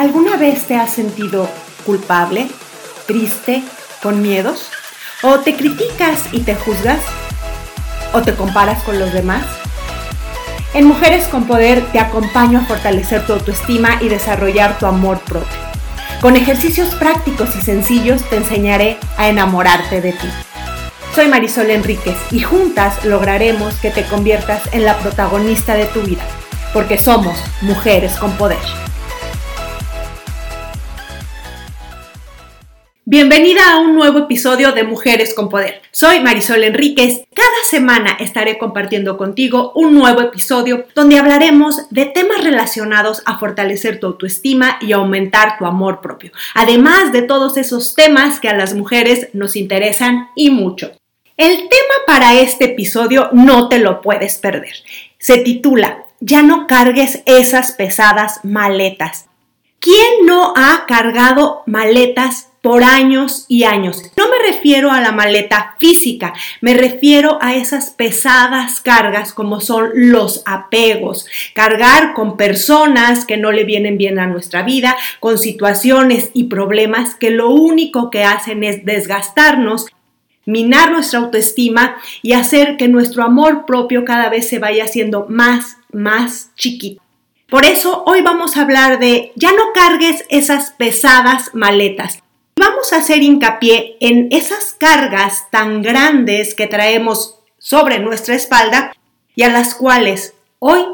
¿Alguna 0.00 0.38
vez 0.38 0.64
te 0.64 0.76
has 0.76 0.94
sentido 0.94 1.46
culpable, 1.84 2.48
triste, 3.06 3.62
con 4.02 4.22
miedos? 4.22 4.70
¿O 5.22 5.40
te 5.40 5.54
criticas 5.54 6.24
y 6.32 6.40
te 6.40 6.54
juzgas? 6.54 7.00
¿O 8.14 8.22
te 8.22 8.32
comparas 8.34 8.82
con 8.82 8.98
los 8.98 9.12
demás? 9.12 9.44
En 10.72 10.86
Mujeres 10.86 11.28
con 11.28 11.44
Poder 11.44 11.84
te 11.92 11.98
acompaño 11.98 12.60
a 12.60 12.64
fortalecer 12.64 13.26
tu 13.26 13.34
autoestima 13.34 13.98
y 14.00 14.08
desarrollar 14.08 14.78
tu 14.78 14.86
amor 14.86 15.20
propio. 15.20 15.58
Con 16.22 16.34
ejercicios 16.34 16.94
prácticos 16.94 17.54
y 17.56 17.60
sencillos 17.60 18.22
te 18.30 18.36
enseñaré 18.36 18.96
a 19.18 19.28
enamorarte 19.28 20.00
de 20.00 20.12
ti. 20.12 20.28
Soy 21.14 21.28
Marisol 21.28 21.70
Enríquez 21.70 22.16
y 22.30 22.40
juntas 22.40 23.04
lograremos 23.04 23.74
que 23.74 23.90
te 23.90 24.06
conviertas 24.06 24.62
en 24.72 24.86
la 24.86 24.96
protagonista 24.96 25.74
de 25.74 25.84
tu 25.84 26.00
vida, 26.00 26.22
porque 26.72 26.96
somos 26.96 27.38
mujeres 27.60 28.14
con 28.14 28.32
poder. 28.38 28.89
Bienvenida 33.12 33.72
a 33.72 33.78
un 33.80 33.96
nuevo 33.96 34.20
episodio 34.20 34.70
de 34.70 34.84
Mujeres 34.84 35.34
con 35.34 35.48
Poder. 35.48 35.82
Soy 35.90 36.20
Marisol 36.20 36.62
Enríquez. 36.62 37.22
Cada 37.34 37.64
semana 37.68 38.16
estaré 38.20 38.56
compartiendo 38.56 39.16
contigo 39.16 39.72
un 39.74 39.94
nuevo 39.94 40.20
episodio 40.20 40.86
donde 40.94 41.18
hablaremos 41.18 41.90
de 41.90 42.06
temas 42.06 42.44
relacionados 42.44 43.24
a 43.26 43.40
fortalecer 43.40 43.98
tu 43.98 44.06
autoestima 44.06 44.78
y 44.80 44.92
aumentar 44.92 45.58
tu 45.58 45.66
amor 45.66 46.00
propio. 46.00 46.30
Además 46.54 47.12
de 47.12 47.22
todos 47.22 47.56
esos 47.56 47.96
temas 47.96 48.38
que 48.38 48.48
a 48.48 48.56
las 48.56 48.74
mujeres 48.74 49.26
nos 49.32 49.56
interesan 49.56 50.28
y 50.36 50.50
mucho. 50.50 50.92
El 51.36 51.56
tema 51.56 51.94
para 52.06 52.34
este 52.34 52.66
episodio 52.66 53.30
no 53.32 53.68
te 53.68 53.80
lo 53.80 54.02
puedes 54.02 54.38
perder. 54.38 54.74
Se 55.18 55.38
titula 55.38 56.04
Ya 56.20 56.44
no 56.44 56.68
cargues 56.68 57.24
esas 57.26 57.72
pesadas 57.72 58.38
maletas. 58.44 59.26
¿Quién 59.80 60.26
no 60.26 60.52
ha 60.54 60.84
cargado 60.86 61.64
maletas 61.66 62.49
por 62.62 62.84
años 62.84 63.46
y 63.48 63.64
años. 63.64 64.02
No 64.16 64.28
me 64.28 64.38
refiero 64.50 64.90
a 64.90 65.00
la 65.00 65.12
maleta 65.12 65.76
física, 65.78 66.34
me 66.60 66.74
refiero 66.74 67.38
a 67.40 67.54
esas 67.54 67.90
pesadas 67.90 68.80
cargas 68.80 69.32
como 69.32 69.60
son 69.60 69.90
los 69.94 70.42
apegos, 70.44 71.26
cargar 71.54 72.14
con 72.14 72.36
personas 72.36 73.24
que 73.24 73.36
no 73.36 73.52
le 73.52 73.64
vienen 73.64 73.96
bien 73.96 74.18
a 74.18 74.26
nuestra 74.26 74.62
vida, 74.62 74.96
con 75.20 75.38
situaciones 75.38 76.30
y 76.34 76.44
problemas 76.44 77.14
que 77.14 77.30
lo 77.30 77.50
único 77.50 78.10
que 78.10 78.24
hacen 78.24 78.64
es 78.64 78.84
desgastarnos 78.84 79.86
minar 80.46 80.90
nuestra 80.90 81.20
autoestima 81.20 81.96
y 82.22 82.32
hacer 82.32 82.76
que 82.76 82.88
nuestro 82.88 83.22
amor 83.22 83.66
propio 83.66 84.04
cada 84.04 84.28
vez 84.28 84.48
se 84.48 84.58
vaya 84.58 84.84
haciendo 84.84 85.26
más, 85.28 85.76
más 85.92 86.50
chiquito. 86.56 87.00
Por 87.48 87.64
eso 87.64 88.04
hoy 88.06 88.22
vamos 88.22 88.56
a 88.56 88.62
hablar 88.62 88.98
de 88.98 89.32
ya 89.34 89.52
no 89.52 89.72
cargues 89.74 90.24
esas 90.28 90.72
pesadas 90.72 91.50
maletas. 91.52 92.22
Vamos 92.60 92.92
a 92.92 92.98
hacer 92.98 93.22
hincapié 93.22 93.96
en 94.00 94.28
esas 94.30 94.76
cargas 94.78 95.50
tan 95.50 95.80
grandes 95.80 96.54
que 96.54 96.66
traemos 96.66 97.38
sobre 97.56 98.00
nuestra 98.00 98.34
espalda 98.34 98.92
y 99.34 99.44
a 99.44 99.48
las 99.48 99.74
cuales 99.74 100.34
hoy 100.58 100.84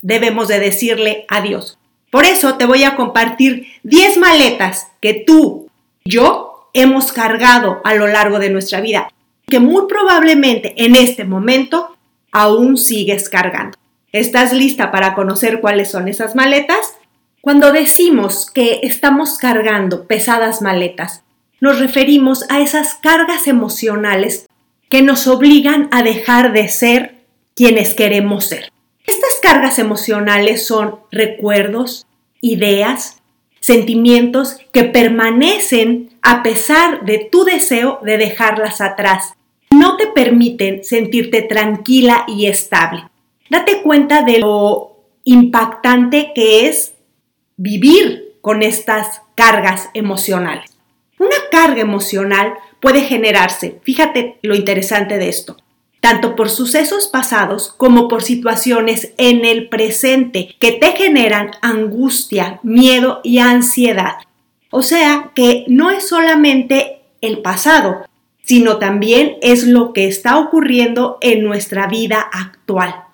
debemos 0.00 0.48
de 0.48 0.58
decirle 0.58 1.26
adiós. 1.28 1.76
Por 2.10 2.24
eso 2.24 2.56
te 2.56 2.64
voy 2.64 2.84
a 2.84 2.96
compartir 2.96 3.66
10 3.82 4.16
maletas 4.16 4.88
que 5.02 5.12
tú 5.12 5.68
y 6.02 6.12
yo 6.12 6.70
hemos 6.72 7.12
cargado 7.12 7.82
a 7.84 7.92
lo 7.92 8.06
largo 8.06 8.38
de 8.38 8.48
nuestra 8.48 8.80
vida, 8.80 9.12
que 9.46 9.60
muy 9.60 9.82
probablemente 9.88 10.72
en 10.78 10.96
este 10.96 11.24
momento 11.24 11.94
aún 12.30 12.78
sigues 12.78 13.28
cargando. 13.28 13.76
¿Estás 14.12 14.54
lista 14.54 14.90
para 14.90 15.14
conocer 15.14 15.60
cuáles 15.60 15.90
son 15.90 16.08
esas 16.08 16.34
maletas? 16.34 16.94
Cuando 17.42 17.72
decimos 17.72 18.48
que 18.48 18.78
estamos 18.84 19.36
cargando 19.36 20.06
pesadas 20.06 20.62
maletas, 20.62 21.24
nos 21.60 21.80
referimos 21.80 22.44
a 22.48 22.60
esas 22.60 22.94
cargas 22.94 23.48
emocionales 23.48 24.46
que 24.88 25.02
nos 25.02 25.26
obligan 25.26 25.88
a 25.90 26.04
dejar 26.04 26.52
de 26.52 26.68
ser 26.68 27.16
quienes 27.56 27.94
queremos 27.94 28.44
ser. 28.44 28.70
Estas 29.08 29.40
cargas 29.42 29.80
emocionales 29.80 30.64
son 30.64 31.00
recuerdos, 31.10 32.06
ideas, 32.40 33.20
sentimientos 33.58 34.58
que 34.72 34.84
permanecen 34.84 36.10
a 36.22 36.44
pesar 36.44 37.04
de 37.04 37.28
tu 37.28 37.42
deseo 37.42 37.98
de 38.04 38.18
dejarlas 38.18 38.80
atrás. 38.80 39.34
No 39.72 39.96
te 39.96 40.06
permiten 40.06 40.84
sentirte 40.84 41.42
tranquila 41.42 42.24
y 42.28 42.46
estable. 42.46 43.02
Date 43.50 43.82
cuenta 43.82 44.22
de 44.22 44.38
lo 44.38 44.92
impactante 45.24 46.30
que 46.36 46.68
es 46.68 46.92
vivir 47.62 48.34
con 48.40 48.64
estas 48.64 49.22
cargas 49.36 49.88
emocionales. 49.94 50.68
Una 51.20 51.36
carga 51.52 51.80
emocional 51.80 52.54
puede 52.80 53.02
generarse, 53.02 53.78
fíjate 53.84 54.38
lo 54.42 54.56
interesante 54.56 55.16
de 55.16 55.28
esto, 55.28 55.56
tanto 56.00 56.34
por 56.34 56.50
sucesos 56.50 57.06
pasados 57.06 57.72
como 57.76 58.08
por 58.08 58.24
situaciones 58.24 59.12
en 59.16 59.44
el 59.44 59.68
presente 59.68 60.56
que 60.58 60.72
te 60.72 60.90
generan 60.96 61.52
angustia, 61.62 62.58
miedo 62.64 63.20
y 63.22 63.38
ansiedad. 63.38 64.14
O 64.72 64.82
sea 64.82 65.30
que 65.36 65.64
no 65.68 65.92
es 65.92 66.08
solamente 66.08 67.02
el 67.20 67.42
pasado, 67.42 68.04
sino 68.42 68.78
también 68.78 69.36
es 69.40 69.68
lo 69.68 69.92
que 69.92 70.08
está 70.08 70.40
ocurriendo 70.40 71.18
en 71.20 71.44
nuestra 71.44 71.86
vida 71.86 72.28
actual. 72.32 73.04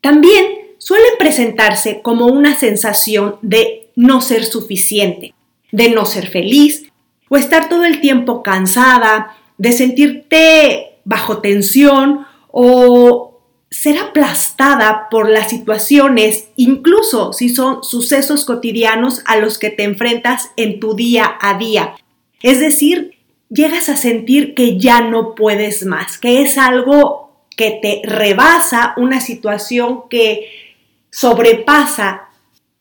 También 0.00 0.46
suelen 0.78 1.14
presentarse 1.18 2.00
como 2.02 2.26
una 2.26 2.56
sensación 2.56 3.38
de 3.42 3.87
no 3.98 4.20
ser 4.20 4.44
suficiente, 4.44 5.34
de 5.72 5.90
no 5.90 6.06
ser 6.06 6.28
feliz 6.28 6.84
o 7.28 7.36
estar 7.36 7.68
todo 7.68 7.84
el 7.84 8.00
tiempo 8.00 8.44
cansada, 8.44 9.36
de 9.56 9.72
sentirte 9.72 11.00
bajo 11.04 11.38
tensión 11.38 12.24
o 12.52 13.40
ser 13.72 13.98
aplastada 13.98 15.08
por 15.10 15.28
las 15.28 15.50
situaciones, 15.50 16.46
incluso 16.54 17.32
si 17.32 17.48
son 17.48 17.82
sucesos 17.82 18.44
cotidianos 18.44 19.22
a 19.26 19.36
los 19.36 19.58
que 19.58 19.70
te 19.70 19.82
enfrentas 19.82 20.52
en 20.56 20.78
tu 20.78 20.94
día 20.94 21.36
a 21.40 21.58
día. 21.58 21.96
Es 22.40 22.60
decir, 22.60 23.18
llegas 23.50 23.88
a 23.88 23.96
sentir 23.96 24.54
que 24.54 24.78
ya 24.78 25.00
no 25.00 25.34
puedes 25.34 25.84
más, 25.84 26.18
que 26.18 26.42
es 26.42 26.56
algo 26.56 27.32
que 27.56 27.80
te 27.82 28.00
rebasa, 28.04 28.94
una 28.96 29.20
situación 29.20 30.02
que 30.08 30.76
sobrepasa 31.10 32.27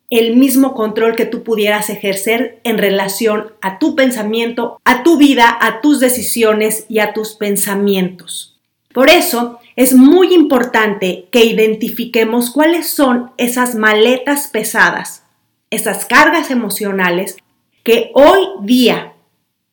el 0.09 0.37
mismo 0.37 0.73
control 0.73 1.15
que 1.15 1.25
tú 1.25 1.43
pudieras 1.43 1.89
ejercer 1.89 2.59
en 2.63 2.77
relación 2.77 3.51
a 3.61 3.77
tu 3.77 3.95
pensamiento, 3.95 4.79
a 4.85 5.03
tu 5.03 5.17
vida, 5.17 5.57
a 5.59 5.81
tus 5.81 5.99
decisiones 5.99 6.85
y 6.87 6.99
a 6.99 7.13
tus 7.13 7.35
pensamientos. 7.35 8.57
Por 8.93 9.09
eso 9.09 9.59
es 9.75 9.93
muy 9.93 10.33
importante 10.33 11.27
que 11.29 11.43
identifiquemos 11.45 12.51
cuáles 12.51 12.89
son 12.89 13.31
esas 13.37 13.75
maletas 13.75 14.47
pesadas, 14.47 15.23
esas 15.69 16.05
cargas 16.05 16.51
emocionales 16.51 17.37
que 17.83 18.11
hoy 18.13 18.39
día 18.63 19.13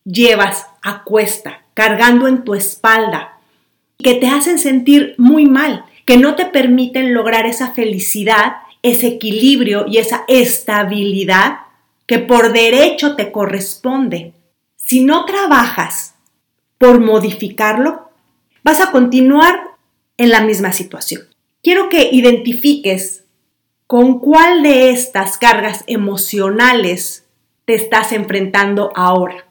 llevas 0.03 0.67
a 0.83 1.03
cuesta, 1.03 1.63
cargando 1.73 2.27
en 2.27 2.43
tu 2.43 2.53
espalda, 2.53 3.39
que 3.97 4.15
te 4.15 4.27
hacen 4.27 4.59
sentir 4.59 5.15
muy 5.17 5.45
mal, 5.45 5.85
que 6.05 6.17
no 6.17 6.35
te 6.35 6.45
permiten 6.45 7.13
lograr 7.13 7.45
esa 7.45 7.71
felicidad 7.71 8.57
ese 8.85 9.07
equilibrio 9.07 9.85
y 9.87 9.97
esa 9.97 10.23
estabilidad 10.27 11.59
que 12.05 12.19
por 12.19 12.53
derecho 12.53 13.15
te 13.15 13.31
corresponde. 13.31 14.33
Si 14.75 15.03
no 15.03 15.25
trabajas 15.25 16.15
por 16.77 16.99
modificarlo, 16.99 18.09
vas 18.63 18.81
a 18.81 18.91
continuar 18.91 19.59
en 20.17 20.29
la 20.29 20.41
misma 20.41 20.71
situación. 20.71 21.23
Quiero 21.63 21.89
que 21.89 22.09
identifiques 22.11 23.23
con 23.87 24.19
cuál 24.19 24.61
de 24.61 24.91
estas 24.91 25.37
cargas 25.37 25.83
emocionales 25.87 27.25
te 27.65 27.73
estás 27.73 28.11
enfrentando 28.11 28.91
ahora. 28.95 29.47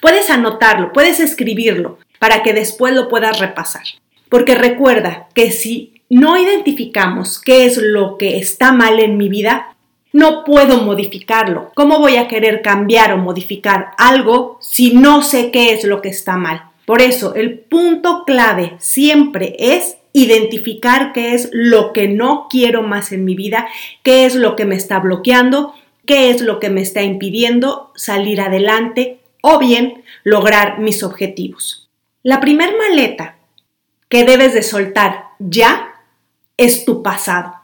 Puedes 0.00 0.28
anotarlo, 0.28 0.92
puedes 0.92 1.20
escribirlo 1.20 1.98
para 2.18 2.42
que 2.42 2.52
después 2.52 2.94
lo 2.94 3.08
puedas 3.08 3.38
repasar. 3.38 3.84
Porque 4.28 4.54
recuerda 4.54 5.28
que 5.34 5.50
si 5.50 5.95
no 6.08 6.38
identificamos 6.38 7.40
qué 7.40 7.66
es 7.66 7.78
lo 7.78 8.18
que 8.18 8.38
está 8.38 8.72
mal 8.72 9.00
en 9.00 9.16
mi 9.16 9.28
vida, 9.28 9.76
no 10.12 10.44
puedo 10.44 10.82
modificarlo. 10.82 11.72
¿Cómo 11.74 11.98
voy 11.98 12.16
a 12.16 12.28
querer 12.28 12.62
cambiar 12.62 13.12
o 13.12 13.18
modificar 13.18 13.90
algo 13.98 14.58
si 14.60 14.94
no 14.94 15.22
sé 15.22 15.50
qué 15.50 15.72
es 15.72 15.84
lo 15.84 16.00
que 16.00 16.08
está 16.08 16.36
mal? 16.36 16.70
Por 16.86 17.02
eso, 17.02 17.34
el 17.34 17.58
punto 17.58 18.22
clave 18.24 18.76
siempre 18.78 19.56
es 19.58 19.98
identificar 20.12 21.12
qué 21.12 21.34
es 21.34 21.50
lo 21.52 21.92
que 21.92 22.08
no 22.08 22.46
quiero 22.48 22.82
más 22.82 23.12
en 23.12 23.24
mi 23.24 23.34
vida, 23.34 23.66
qué 24.02 24.24
es 24.24 24.34
lo 24.34 24.56
que 24.56 24.64
me 24.64 24.76
está 24.76 25.00
bloqueando, 25.00 25.74
qué 26.06 26.30
es 26.30 26.40
lo 26.40 26.60
que 26.60 26.70
me 26.70 26.80
está 26.80 27.02
impidiendo 27.02 27.92
salir 27.96 28.40
adelante 28.40 29.18
o 29.42 29.58
bien 29.58 30.02
lograr 30.24 30.78
mis 30.78 31.02
objetivos. 31.02 31.90
La 32.22 32.40
primer 32.40 32.74
maleta 32.78 33.36
que 34.08 34.24
debes 34.24 34.54
de 34.54 34.62
soltar 34.62 35.26
ya 35.38 35.85
es 36.56 36.84
tu 36.84 37.02
pasado. 37.02 37.54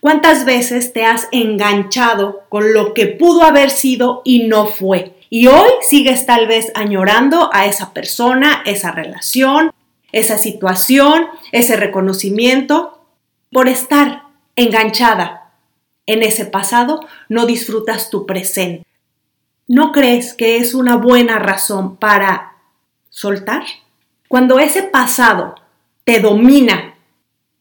¿Cuántas 0.00 0.44
veces 0.44 0.92
te 0.92 1.04
has 1.04 1.28
enganchado 1.30 2.42
con 2.48 2.72
lo 2.72 2.94
que 2.94 3.06
pudo 3.06 3.42
haber 3.42 3.70
sido 3.70 4.22
y 4.24 4.44
no 4.44 4.66
fue? 4.66 5.14
Y 5.28 5.46
hoy 5.46 5.70
sigues 5.82 6.26
tal 6.26 6.46
vez 6.46 6.72
añorando 6.74 7.50
a 7.52 7.66
esa 7.66 7.92
persona, 7.92 8.62
esa 8.64 8.92
relación, 8.92 9.72
esa 10.10 10.38
situación, 10.38 11.26
ese 11.52 11.76
reconocimiento. 11.76 12.96
Por 13.52 13.68
estar 13.68 14.22
enganchada 14.56 15.52
en 16.06 16.22
ese 16.22 16.46
pasado, 16.46 17.00
no 17.28 17.46
disfrutas 17.46 18.10
tu 18.10 18.26
presente. 18.26 18.86
¿No 19.68 19.92
crees 19.92 20.34
que 20.34 20.56
es 20.56 20.74
una 20.74 20.96
buena 20.96 21.38
razón 21.38 21.96
para 21.96 22.56
soltar? 23.10 23.62
Cuando 24.28 24.58
ese 24.58 24.82
pasado 24.82 25.54
te 26.04 26.20
domina 26.20 26.89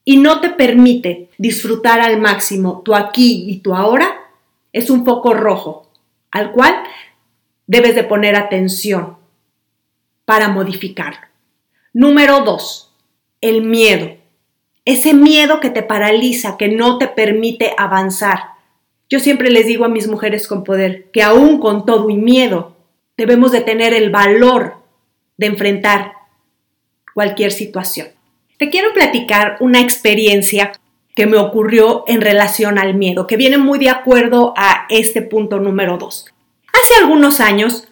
y 0.09 0.17
no 0.17 0.41
te 0.41 0.49
permite 0.49 1.29
disfrutar 1.37 1.99
al 1.99 2.19
máximo 2.19 2.81
tu 2.83 2.95
aquí 2.95 3.45
y 3.47 3.59
tu 3.59 3.75
ahora, 3.75 4.09
es 4.73 4.89
un 4.89 5.05
foco 5.05 5.35
rojo 5.35 5.87
al 6.31 6.51
cual 6.51 6.81
debes 7.67 7.93
de 7.93 8.03
poner 8.03 8.35
atención 8.35 9.17
para 10.25 10.47
modificarlo. 10.47 11.27
Número 11.93 12.41
dos, 12.41 12.91
el 13.39 13.61
miedo. 13.61 14.17
Ese 14.83 15.13
miedo 15.13 15.59
que 15.59 15.69
te 15.69 15.83
paraliza, 15.83 16.57
que 16.57 16.69
no 16.69 16.97
te 16.97 17.07
permite 17.07 17.75
avanzar. 17.77 18.53
Yo 19.11 19.19
siempre 19.19 19.51
les 19.51 19.67
digo 19.67 19.85
a 19.85 19.89
mis 19.89 20.07
mujeres 20.07 20.47
con 20.47 20.63
poder 20.63 21.11
que 21.11 21.21
aún 21.21 21.59
con 21.59 21.85
todo 21.85 22.09
y 22.09 22.15
miedo, 22.15 22.75
debemos 23.15 23.51
de 23.51 23.61
tener 23.61 23.93
el 23.93 24.09
valor 24.09 24.73
de 25.37 25.45
enfrentar 25.45 26.13
cualquier 27.13 27.51
situación. 27.51 28.07
Te 28.59 28.69
quiero 28.69 28.91
platicar 28.93 29.55
una 29.61 29.79
experiencia 29.79 30.73
que 31.15 31.25
me 31.25 31.37
ocurrió 31.37 32.03
en 32.07 32.19
relación 32.19 32.77
al 32.77 32.93
miedo, 32.93 33.25
que 33.25 33.37
viene 33.37 33.57
muy 33.57 33.79
de 33.79 33.89
acuerdo 33.89 34.53
a 34.57 34.85
este 34.89 35.21
punto 35.21 35.61
número 35.61 35.97
dos. 35.97 36.25
Hace 36.73 37.01
algunos 37.01 37.39
años 37.39 37.87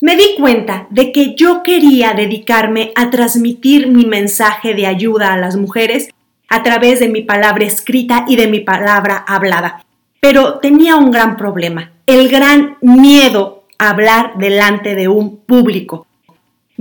me 0.00 0.14
di 0.14 0.36
cuenta 0.38 0.86
de 0.90 1.10
que 1.10 1.34
yo 1.34 1.64
quería 1.64 2.12
dedicarme 2.12 2.92
a 2.94 3.10
transmitir 3.10 3.88
mi 3.88 4.06
mensaje 4.06 4.74
de 4.74 4.86
ayuda 4.86 5.32
a 5.32 5.38
las 5.38 5.56
mujeres 5.56 6.10
a 6.48 6.62
través 6.62 7.00
de 7.00 7.08
mi 7.08 7.22
palabra 7.22 7.64
escrita 7.64 8.24
y 8.28 8.36
de 8.36 8.46
mi 8.46 8.60
palabra 8.60 9.24
hablada. 9.26 9.84
Pero 10.20 10.60
tenía 10.60 10.94
un 10.94 11.10
gran 11.10 11.36
problema, 11.36 11.90
el 12.06 12.28
gran 12.28 12.76
miedo 12.80 13.64
a 13.76 13.90
hablar 13.90 14.34
delante 14.38 14.94
de 14.94 15.08
un 15.08 15.38
público. 15.38 16.06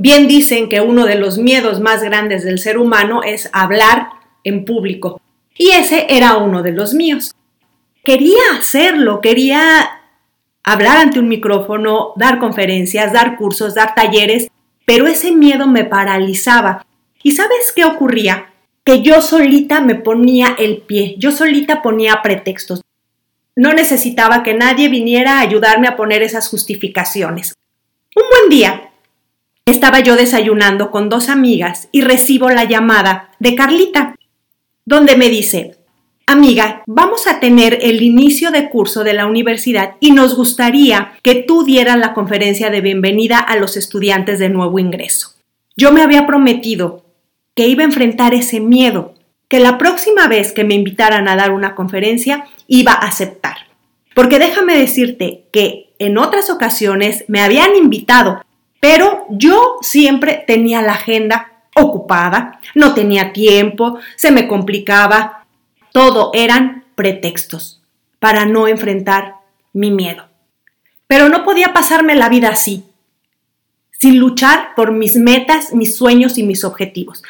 Bien 0.01 0.27
dicen 0.27 0.67
que 0.67 0.81
uno 0.81 1.05
de 1.05 1.13
los 1.13 1.37
miedos 1.37 1.79
más 1.79 2.01
grandes 2.01 2.43
del 2.43 2.57
ser 2.57 2.79
humano 2.79 3.21
es 3.21 3.51
hablar 3.53 4.07
en 4.43 4.65
público. 4.65 5.21
Y 5.55 5.69
ese 5.69 6.07
era 6.09 6.37
uno 6.37 6.63
de 6.63 6.71
los 6.71 6.95
míos. 6.95 7.35
Quería 8.03 8.41
hacerlo, 8.57 9.21
quería 9.21 10.01
hablar 10.63 10.97
ante 10.97 11.19
un 11.19 11.29
micrófono, 11.29 12.13
dar 12.15 12.39
conferencias, 12.39 13.13
dar 13.13 13.37
cursos, 13.37 13.75
dar 13.75 13.93
talleres, 13.93 14.47
pero 14.87 15.05
ese 15.05 15.33
miedo 15.33 15.67
me 15.67 15.83
paralizaba. 15.83 16.83
¿Y 17.21 17.33
sabes 17.33 17.71
qué 17.71 17.85
ocurría? 17.85 18.51
Que 18.83 19.03
yo 19.03 19.21
solita 19.21 19.81
me 19.81 19.93
ponía 19.93 20.55
el 20.57 20.79
pie, 20.79 21.13
yo 21.19 21.31
solita 21.31 21.83
ponía 21.83 22.23
pretextos. 22.23 22.81
No 23.55 23.71
necesitaba 23.73 24.41
que 24.41 24.55
nadie 24.55 24.89
viniera 24.89 25.37
a 25.37 25.41
ayudarme 25.41 25.87
a 25.87 25.95
poner 25.95 26.23
esas 26.23 26.49
justificaciones. 26.49 27.53
Un 28.15 28.23
buen 28.31 28.49
día, 28.49 28.90
estaba 29.71 30.01
yo 30.01 30.15
desayunando 30.15 30.91
con 30.91 31.09
dos 31.09 31.29
amigas 31.29 31.87
y 31.91 32.01
recibo 32.01 32.49
la 32.49 32.65
llamada 32.65 33.31
de 33.39 33.55
Carlita, 33.55 34.15
donde 34.85 35.15
me 35.15 35.29
dice, 35.29 35.77
amiga, 36.27 36.83
vamos 36.87 37.27
a 37.27 37.39
tener 37.39 37.79
el 37.81 38.01
inicio 38.01 38.51
de 38.51 38.69
curso 38.69 39.03
de 39.03 39.13
la 39.13 39.25
universidad 39.25 39.95
y 39.99 40.11
nos 40.11 40.35
gustaría 40.35 41.13
que 41.23 41.35
tú 41.35 41.63
dieras 41.63 41.97
la 41.97 42.13
conferencia 42.13 42.69
de 42.69 42.81
bienvenida 42.81 43.39
a 43.39 43.55
los 43.55 43.77
estudiantes 43.77 44.39
de 44.39 44.49
nuevo 44.49 44.79
ingreso. 44.79 45.35
Yo 45.75 45.91
me 45.91 46.01
había 46.01 46.27
prometido 46.27 47.05
que 47.55 47.67
iba 47.67 47.83
a 47.83 47.85
enfrentar 47.85 48.33
ese 48.33 48.59
miedo, 48.59 49.13
que 49.47 49.59
la 49.59 49.77
próxima 49.77 50.27
vez 50.27 50.51
que 50.51 50.63
me 50.63 50.75
invitaran 50.75 51.27
a 51.27 51.35
dar 51.35 51.51
una 51.51 51.75
conferencia 51.75 52.45
iba 52.67 52.93
a 52.93 53.07
aceptar. 53.07 53.57
Porque 54.13 54.39
déjame 54.39 54.77
decirte 54.77 55.45
que 55.51 55.93
en 55.99 56.17
otras 56.17 56.49
ocasiones 56.49 57.25
me 57.27 57.41
habían 57.41 57.75
invitado 57.75 58.41
pero 58.81 59.27
yo 59.29 59.77
siempre 59.81 60.43
tenía 60.45 60.81
la 60.81 60.93
agenda 60.93 61.63
ocupada, 61.75 62.59
no 62.75 62.93
tenía 62.93 63.31
tiempo, 63.31 63.99
se 64.17 64.31
me 64.31 64.47
complicaba. 64.47 65.45
Todo 65.93 66.31
eran 66.33 66.83
pretextos 66.95 67.81
para 68.19 68.45
no 68.45 68.67
enfrentar 68.67 69.35
mi 69.71 69.91
miedo. 69.91 70.27
Pero 71.05 71.29
no 71.29 71.43
podía 71.43 71.73
pasarme 71.73 72.15
la 72.15 72.27
vida 72.27 72.49
así, 72.49 72.83
sin 73.91 74.17
luchar 74.17 74.73
por 74.75 74.91
mis 74.91 75.15
metas, 75.15 75.73
mis 75.73 75.95
sueños 75.95 76.39
y 76.39 76.43
mis 76.43 76.63
objetivos. 76.63 77.21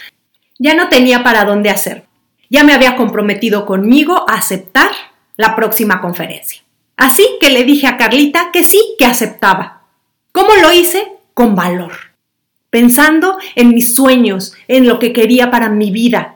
Ya 0.58 0.74
no 0.74 0.88
tenía 0.88 1.22
para 1.22 1.44
dónde 1.44 1.70
hacer. 1.70 2.06
Ya 2.50 2.64
me 2.64 2.74
había 2.74 2.96
comprometido 2.96 3.66
conmigo 3.66 4.26
a 4.30 4.36
aceptar 4.36 4.92
la 5.36 5.56
próxima 5.56 6.00
conferencia. 6.00 6.62
Así 6.96 7.28
que 7.42 7.50
le 7.50 7.66
dije 7.66 7.88
a 7.88 7.98
Carlita 7.98 8.52
que 8.54 8.64
sí, 8.64 8.96
que 8.98 9.06
aceptaba. 9.06 9.82
¿Cómo 10.32 10.50
lo 10.62 10.72
hice? 10.72 11.21
Con 11.42 11.56
valor, 11.56 11.94
pensando 12.70 13.40
en 13.56 13.70
mis 13.70 13.96
sueños, 13.96 14.54
en 14.68 14.88
lo 14.88 15.00
que 15.00 15.12
quería 15.12 15.50
para 15.50 15.70
mi 15.70 15.90
vida. 15.90 16.36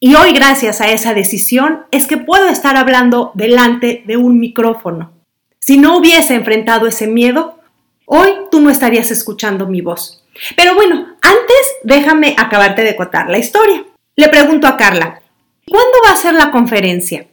Y 0.00 0.16
hoy, 0.16 0.34
gracias 0.34 0.82
a 0.82 0.90
esa 0.90 1.14
decisión, 1.14 1.86
es 1.92 2.06
que 2.06 2.18
puedo 2.18 2.46
estar 2.46 2.76
hablando 2.76 3.30
delante 3.32 4.02
de 4.06 4.18
un 4.18 4.38
micrófono. 4.38 5.12
Si 5.60 5.78
no 5.78 5.96
hubiese 5.96 6.34
enfrentado 6.34 6.86
ese 6.86 7.06
miedo, 7.06 7.58
hoy 8.04 8.28
tú 8.50 8.60
no 8.60 8.68
estarías 8.68 9.10
escuchando 9.10 9.66
mi 9.66 9.80
voz. 9.80 10.22
Pero 10.54 10.74
bueno, 10.74 11.16
antes 11.22 11.66
déjame 11.82 12.36
acabarte 12.36 12.82
de 12.82 12.96
contar 12.96 13.30
la 13.30 13.38
historia. 13.38 13.82
Le 14.14 14.28
pregunto 14.28 14.66
a 14.66 14.76
Carla, 14.76 15.22
¿cuándo 15.66 15.96
va 16.04 16.12
a 16.12 16.16
ser 16.16 16.34
la 16.34 16.50
conferencia? 16.50 17.28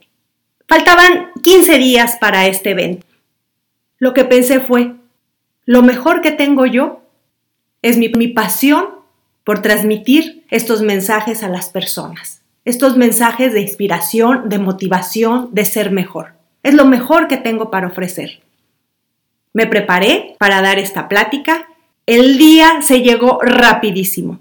Faltaban 0.66 1.32
15 1.44 1.78
días 1.78 2.16
para 2.22 2.48
este 2.48 2.70
evento. 2.70 3.06
Lo 4.00 4.14
que 4.14 4.24
pensé 4.24 4.62
fue, 4.62 4.94
lo 5.66 5.82
mejor 5.82 6.22
que 6.22 6.32
tengo 6.32 6.66
yo 6.66 7.02
es 7.82 7.98
mi, 7.98 8.28
pasión 8.30 8.86
por 9.44 9.62
transmitir 9.62 10.46
estos 10.50 10.82
mensajes 10.82 11.44
a 11.44 11.50
las 11.50 11.70
personas, 11.70 12.42
estos 12.66 12.98
mensajes 12.98 13.54
de 13.54 13.62
inspiración, 13.62 14.50
de 14.50 14.60
motivación, 14.60 15.50
de 15.52 15.66
ser 15.66 15.92
mejor. 15.92 16.34
Es 16.64 16.74
lo 16.74 16.86
mejor 16.86 17.28
que 17.28 17.38
tengo 17.38 17.70
para 17.70 17.88
ofrecer. 17.88 18.42
Me 19.54 19.68
preparé 19.68 20.36
para 20.40 20.62
dar 20.62 20.80
esta 20.80 21.08
plática. 21.08 21.68
El 22.06 22.38
día 22.38 22.82
se 22.82 23.02
llegó 23.02 23.40
rapidísimo. 23.42 24.40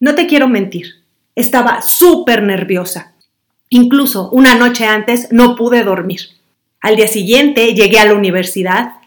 No 0.00 0.14
te 0.14 0.26
quiero 0.26 0.48
mentir, 0.48 1.02
estaba 1.34 1.82
súper 1.82 2.42
nerviosa. 2.42 3.12
Incluso 3.70 4.30
una 4.30 4.54
noche 4.54 4.86
antes 4.86 5.32
no 5.32 5.56
pude 5.56 5.82
dormir. 5.82 6.20
Al 6.80 6.96
día 6.96 7.08
siguiente 7.08 7.74
llegué 7.74 7.98
a 7.98 8.04
la 8.04 8.14
universidad 8.14 8.98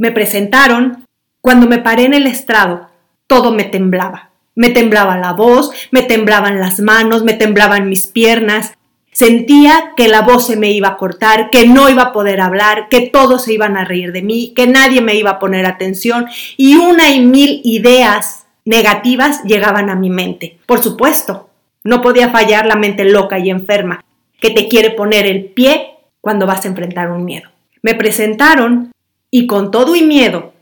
me 0.00 0.12
presentaron, 0.12 0.99
cuando 1.40 1.66
me 1.66 1.78
paré 1.78 2.04
en 2.04 2.14
el 2.14 2.26
estrado, 2.26 2.88
todo 3.26 3.52
me 3.52 3.64
temblaba. 3.64 4.30
Me 4.54 4.70
temblaba 4.70 5.16
la 5.16 5.32
voz, 5.32 5.70
me 5.90 6.02
temblaban 6.02 6.60
las 6.60 6.80
manos, 6.80 7.22
me 7.22 7.34
temblaban 7.34 7.88
mis 7.88 8.06
piernas. 8.06 8.74
Sentía 9.12 9.92
que 9.96 10.08
la 10.08 10.22
voz 10.22 10.46
se 10.46 10.56
me 10.56 10.70
iba 10.70 10.88
a 10.88 10.96
cortar, 10.96 11.50
que 11.50 11.66
no 11.66 11.88
iba 11.88 12.02
a 12.02 12.12
poder 12.12 12.40
hablar, 12.40 12.88
que 12.88 13.02
todos 13.08 13.44
se 13.44 13.52
iban 13.52 13.76
a 13.76 13.84
reír 13.84 14.12
de 14.12 14.22
mí, 14.22 14.52
que 14.54 14.66
nadie 14.66 15.00
me 15.00 15.14
iba 15.14 15.30
a 15.30 15.38
poner 15.38 15.66
atención 15.66 16.26
y 16.56 16.76
una 16.76 17.10
y 17.10 17.20
mil 17.20 17.60
ideas 17.64 18.46
negativas 18.64 19.42
llegaban 19.44 19.90
a 19.90 19.96
mi 19.96 20.10
mente. 20.10 20.58
Por 20.66 20.82
supuesto, 20.82 21.48
no 21.82 22.02
podía 22.02 22.30
fallar 22.30 22.66
la 22.66 22.76
mente 22.76 23.04
loca 23.04 23.38
y 23.38 23.50
enferma 23.50 24.04
que 24.40 24.50
te 24.50 24.68
quiere 24.68 24.90
poner 24.90 25.26
el 25.26 25.46
pie 25.46 25.94
cuando 26.20 26.46
vas 26.46 26.64
a 26.64 26.68
enfrentar 26.68 27.10
un 27.10 27.24
miedo. 27.24 27.48
Me 27.82 27.94
presentaron 27.94 28.92
y 29.30 29.46
con 29.46 29.70
todo 29.70 29.96
y 29.96 30.02
miedo 30.02 30.52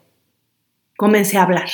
comencé 0.98 1.38
a 1.38 1.44
hablar. 1.44 1.70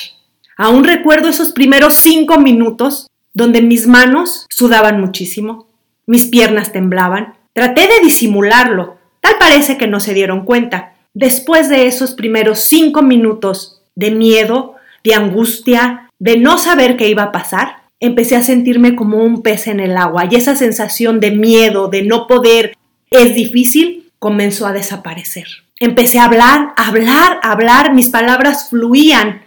Aún 0.55 0.85
recuerdo 0.85 1.27
esos 1.27 1.51
primeros 1.51 1.95
cinco 1.95 2.39
minutos 2.39 3.07
donde 3.33 3.61
mis 3.61 3.87
manos 3.87 4.45
sudaban 4.49 5.01
muchísimo, 5.01 5.67
mis 6.05 6.27
piernas 6.27 6.71
temblaban. 6.71 7.33
Traté 7.51 7.81
de 7.81 7.99
disimularlo, 8.03 8.97
tal 9.19 9.33
parece 9.39 9.77
que 9.77 9.87
no 9.87 9.99
se 9.99 10.13
dieron 10.13 10.45
cuenta. 10.45 10.93
Después 11.13 11.69
de 11.69 11.87
esos 11.87 12.13
primeros 12.13 12.59
cinco 12.59 13.01
minutos 13.01 13.81
de 13.95 14.11
miedo, 14.11 14.75
de 15.03 15.15
angustia, 15.15 16.09
de 16.19 16.37
no 16.37 16.57
saber 16.57 16.95
qué 16.95 17.09
iba 17.09 17.23
a 17.23 17.31
pasar, 17.31 17.83
empecé 17.99 18.35
a 18.35 18.43
sentirme 18.43 18.95
como 18.95 19.17
un 19.17 19.41
pez 19.41 19.67
en 19.67 19.79
el 19.79 19.97
agua 19.97 20.27
y 20.29 20.35
esa 20.35 20.55
sensación 20.55 21.19
de 21.19 21.31
miedo, 21.31 21.87
de 21.87 22.03
no 22.03 22.27
poder, 22.27 22.77
es 23.09 23.33
difícil, 23.33 24.11
comenzó 24.19 24.67
a 24.67 24.71
desaparecer. 24.71 25.64
Empecé 25.79 26.19
a 26.19 26.25
hablar, 26.25 26.73
a 26.77 26.87
hablar, 26.87 27.39
a 27.43 27.51
hablar, 27.51 27.93
mis 27.93 28.09
palabras 28.09 28.69
fluían. 28.69 29.41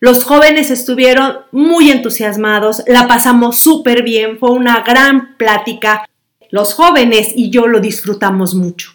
Los 0.00 0.24
jóvenes 0.24 0.70
estuvieron 0.70 1.40
muy 1.52 1.90
entusiasmados, 1.90 2.82
la 2.86 3.06
pasamos 3.06 3.58
súper 3.58 4.02
bien, 4.02 4.38
fue 4.38 4.50
una 4.50 4.80
gran 4.80 5.36
plática. 5.36 6.08
los 6.50 6.72
jóvenes 6.72 7.32
y 7.36 7.50
yo 7.50 7.66
lo 7.66 7.80
disfrutamos 7.80 8.54
mucho. 8.54 8.92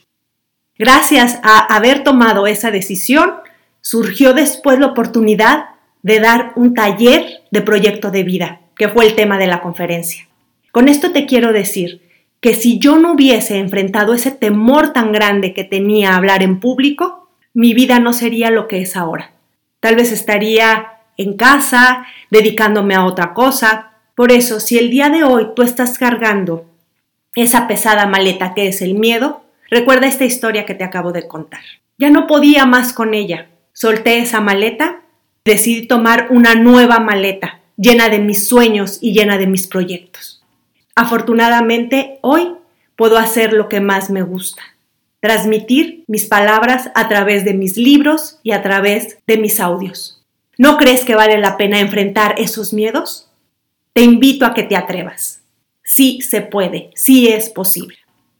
Gracias 0.75 1.39
a 1.43 1.59
haber 1.75 2.03
tomado 2.03 2.47
esa 2.47 2.71
decisión, 2.71 3.35
surgió 3.79 4.33
después 4.33 4.79
la 4.79 4.87
oportunidad 4.87 5.65
de 6.01 6.19
dar 6.19 6.53
un 6.55 6.73
taller 6.73 7.43
de 7.51 7.61
proyecto 7.61 8.09
de 8.09 8.23
vida, 8.23 8.61
que 8.75 8.89
fue 8.89 9.05
el 9.05 9.13
tema 9.13 9.37
de 9.37 9.45
la 9.45 9.61
conferencia. 9.61 10.27
Con 10.71 10.87
esto 10.87 11.11
te 11.11 11.27
quiero 11.27 11.53
decir 11.53 12.01
que 12.43 12.55
si 12.55 12.77
yo 12.77 12.97
no 12.97 13.13
hubiese 13.13 13.57
enfrentado 13.57 14.13
ese 14.13 14.29
temor 14.29 14.91
tan 14.91 15.13
grande 15.13 15.53
que 15.53 15.63
tenía 15.63 16.11
a 16.11 16.17
hablar 16.17 16.43
en 16.43 16.59
público, 16.59 17.29
mi 17.53 17.73
vida 17.73 17.99
no 17.99 18.11
sería 18.11 18.51
lo 18.51 18.67
que 18.67 18.81
es 18.81 18.97
ahora. 18.97 19.31
Tal 19.79 19.95
vez 19.95 20.11
estaría 20.11 20.99
en 21.15 21.37
casa, 21.37 22.05
dedicándome 22.31 22.95
a 22.95 23.05
otra 23.05 23.33
cosa. 23.33 23.93
Por 24.13 24.33
eso, 24.33 24.59
si 24.59 24.77
el 24.77 24.89
día 24.89 25.07
de 25.07 25.23
hoy 25.23 25.51
tú 25.55 25.61
estás 25.61 25.97
cargando 25.97 26.65
esa 27.33 27.65
pesada 27.65 28.07
maleta 28.07 28.53
que 28.53 28.67
es 28.67 28.81
el 28.81 28.95
miedo, 28.95 29.45
recuerda 29.69 30.07
esta 30.07 30.25
historia 30.25 30.65
que 30.65 30.75
te 30.75 30.83
acabo 30.83 31.13
de 31.13 31.29
contar. 31.29 31.61
Ya 31.97 32.09
no 32.09 32.27
podía 32.27 32.65
más 32.65 32.91
con 32.91 33.13
ella. 33.13 33.47
Solté 33.71 34.17
esa 34.17 34.41
maleta, 34.41 34.99
decidí 35.45 35.87
tomar 35.87 36.27
una 36.29 36.55
nueva 36.55 36.99
maleta, 36.99 37.61
llena 37.77 38.09
de 38.09 38.19
mis 38.19 38.49
sueños 38.49 38.97
y 38.99 39.13
llena 39.13 39.37
de 39.37 39.47
mis 39.47 39.65
proyectos. 39.65 40.32
Afortunadamente, 40.95 42.19
hoy 42.21 42.53
puedo 42.95 43.17
hacer 43.17 43.53
lo 43.53 43.67
que 43.67 43.79
más 43.79 44.09
me 44.09 44.21
gusta, 44.21 44.61
transmitir 45.19 46.03
mis 46.07 46.25
palabras 46.25 46.91
a 46.93 47.07
través 47.09 47.45
de 47.45 47.53
mis 47.53 47.77
libros 47.77 48.39
y 48.43 48.51
a 48.51 48.61
través 48.61 49.17
de 49.25 49.37
mis 49.37 49.59
audios. 49.59 50.23
¿No 50.57 50.77
crees 50.77 51.03
que 51.03 51.15
vale 51.15 51.39
la 51.39 51.57
pena 51.57 51.79
enfrentar 51.79 52.35
esos 52.37 52.73
miedos? 52.73 53.27
Te 53.93 54.01
invito 54.01 54.45
a 54.45 54.53
que 54.53 54.63
te 54.63 54.75
atrevas. 54.75 55.41
Sí 55.83 56.21
se 56.21 56.41
puede, 56.41 56.91
sí 56.93 57.27
es 57.27 57.49
posible. 57.49 57.97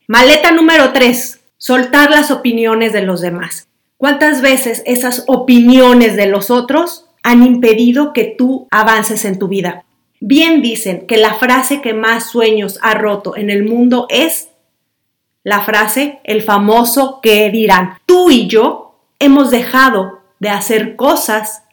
Maleta 0.08 0.52
número 0.52 0.94
3. 0.94 1.40
Soltar 1.58 2.12
las 2.12 2.30
opiniones 2.30 2.94
de 2.94 3.02
los 3.02 3.22
demás. 3.22 3.68
¿Cuántas 3.98 4.42
veces 4.42 4.84
esas 4.86 5.24
opiniones 5.28 6.16
de 6.16 6.28
los 6.28 6.52
otros 6.52 7.06
han 7.24 7.44
impedido 7.44 8.14
que 8.14 8.26
tú 8.26 8.68
avances 8.70 9.26
en 9.26 9.40
tu 9.40 9.48
vida? 9.48 9.86
Bien 10.26 10.62
dicen 10.62 11.06
que 11.06 11.18
la 11.18 11.34
frase 11.34 11.82
que 11.82 11.94
más 11.94 12.30
sueños 12.30 12.80
ha 12.82 12.94
roto 12.94 13.36
en 13.36 13.50
el 13.50 13.66
mundo 13.66 14.08
es 14.10 14.48
la 15.44 15.66
frase, 15.66 16.22
el 16.24 16.42
famoso 16.42 17.20
que 17.22 17.50
dirán. 17.50 17.98
Tú 18.06 18.32
y 18.32 18.48
yo 18.48 19.02
hemos 19.20 19.52
dejado 19.52 20.22
de 20.40 20.48
hacer 20.48 20.96
cosas 20.96 21.66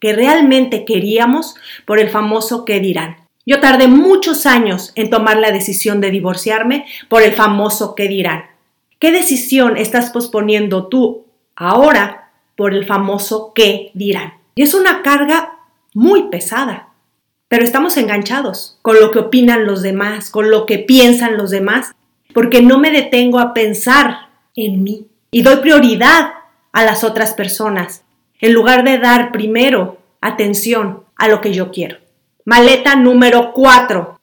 que 0.00 0.12
realmente 0.12 0.84
queríamos 0.84 1.54
por 1.86 2.00
el 2.00 2.10
famoso 2.10 2.64
que 2.64 2.80
dirán. 2.80 3.28
Yo 3.46 3.60
tardé 3.60 3.86
muchos 3.86 4.44
años 4.44 4.90
en 4.96 5.08
tomar 5.08 5.36
la 5.36 5.52
decisión 5.52 6.00
de 6.00 6.10
divorciarme 6.10 6.86
por 7.08 7.22
el 7.22 7.32
famoso 7.32 7.94
que 7.94 8.08
dirán. 8.08 8.46
¿Qué 8.98 9.12
decisión 9.12 9.76
estás 9.76 10.10
posponiendo 10.10 10.88
tú 10.88 11.26
ahora 11.54 12.32
por 12.56 12.74
el 12.74 12.86
famoso 12.86 13.52
que 13.54 13.92
dirán? 13.94 14.32
Y 14.56 14.62
es 14.62 14.74
una 14.74 15.02
carga 15.02 15.60
muy 15.94 16.24
pesada, 16.24 16.88
pero 17.52 17.64
estamos 17.64 17.98
enganchados 17.98 18.78
con 18.80 18.98
lo 18.98 19.10
que 19.10 19.18
opinan 19.18 19.66
los 19.66 19.82
demás, 19.82 20.30
con 20.30 20.50
lo 20.50 20.64
que 20.64 20.78
piensan 20.78 21.36
los 21.36 21.50
demás 21.50 21.92
porque 22.32 22.62
no 22.62 22.78
me 22.78 22.90
detengo 22.90 23.38
a 23.38 23.52
pensar 23.52 24.30
en 24.56 24.82
mí 24.82 25.08
y 25.30 25.42
doy 25.42 25.56
prioridad 25.56 26.32
a 26.72 26.82
las 26.82 27.04
otras 27.04 27.34
personas, 27.34 28.04
en 28.40 28.54
lugar 28.54 28.84
de 28.84 28.96
dar 28.96 29.32
primero 29.32 29.98
atención 30.22 31.02
a 31.14 31.28
lo 31.28 31.42
que 31.42 31.52
yo 31.52 31.70
quiero. 31.70 31.98
Maleta 32.46 32.96
número 32.96 33.52
4. 33.52 34.18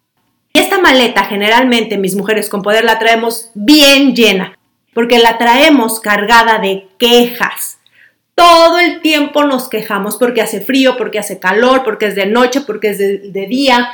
Esta 0.52 0.80
maleta 0.80 1.26
generalmente 1.26 2.00
mis 2.00 2.16
mujeres 2.16 2.50
con 2.50 2.64
poder 2.64 2.84
la 2.84 2.98
traemos 2.98 3.52
bien 3.54 4.16
llena, 4.16 4.58
porque 4.96 5.20
la 5.20 5.38
traemos 5.38 6.00
cargada 6.00 6.58
de 6.58 6.88
quejas. 6.98 7.78
Todo 8.39 8.79
el 8.79 9.01
tiempo 9.01 9.43
nos 9.43 9.67
quejamos 9.67 10.15
porque 10.15 10.41
hace 10.41 10.62
frío, 10.62 10.96
porque 10.96 11.19
hace 11.19 11.39
calor, 11.39 11.84
porque 11.84 12.05
es 12.05 12.15
de 12.15 12.25
noche, 12.25 12.62
porque 12.62 12.91
es 12.91 12.98
de, 12.98 13.48
día, 13.48 13.89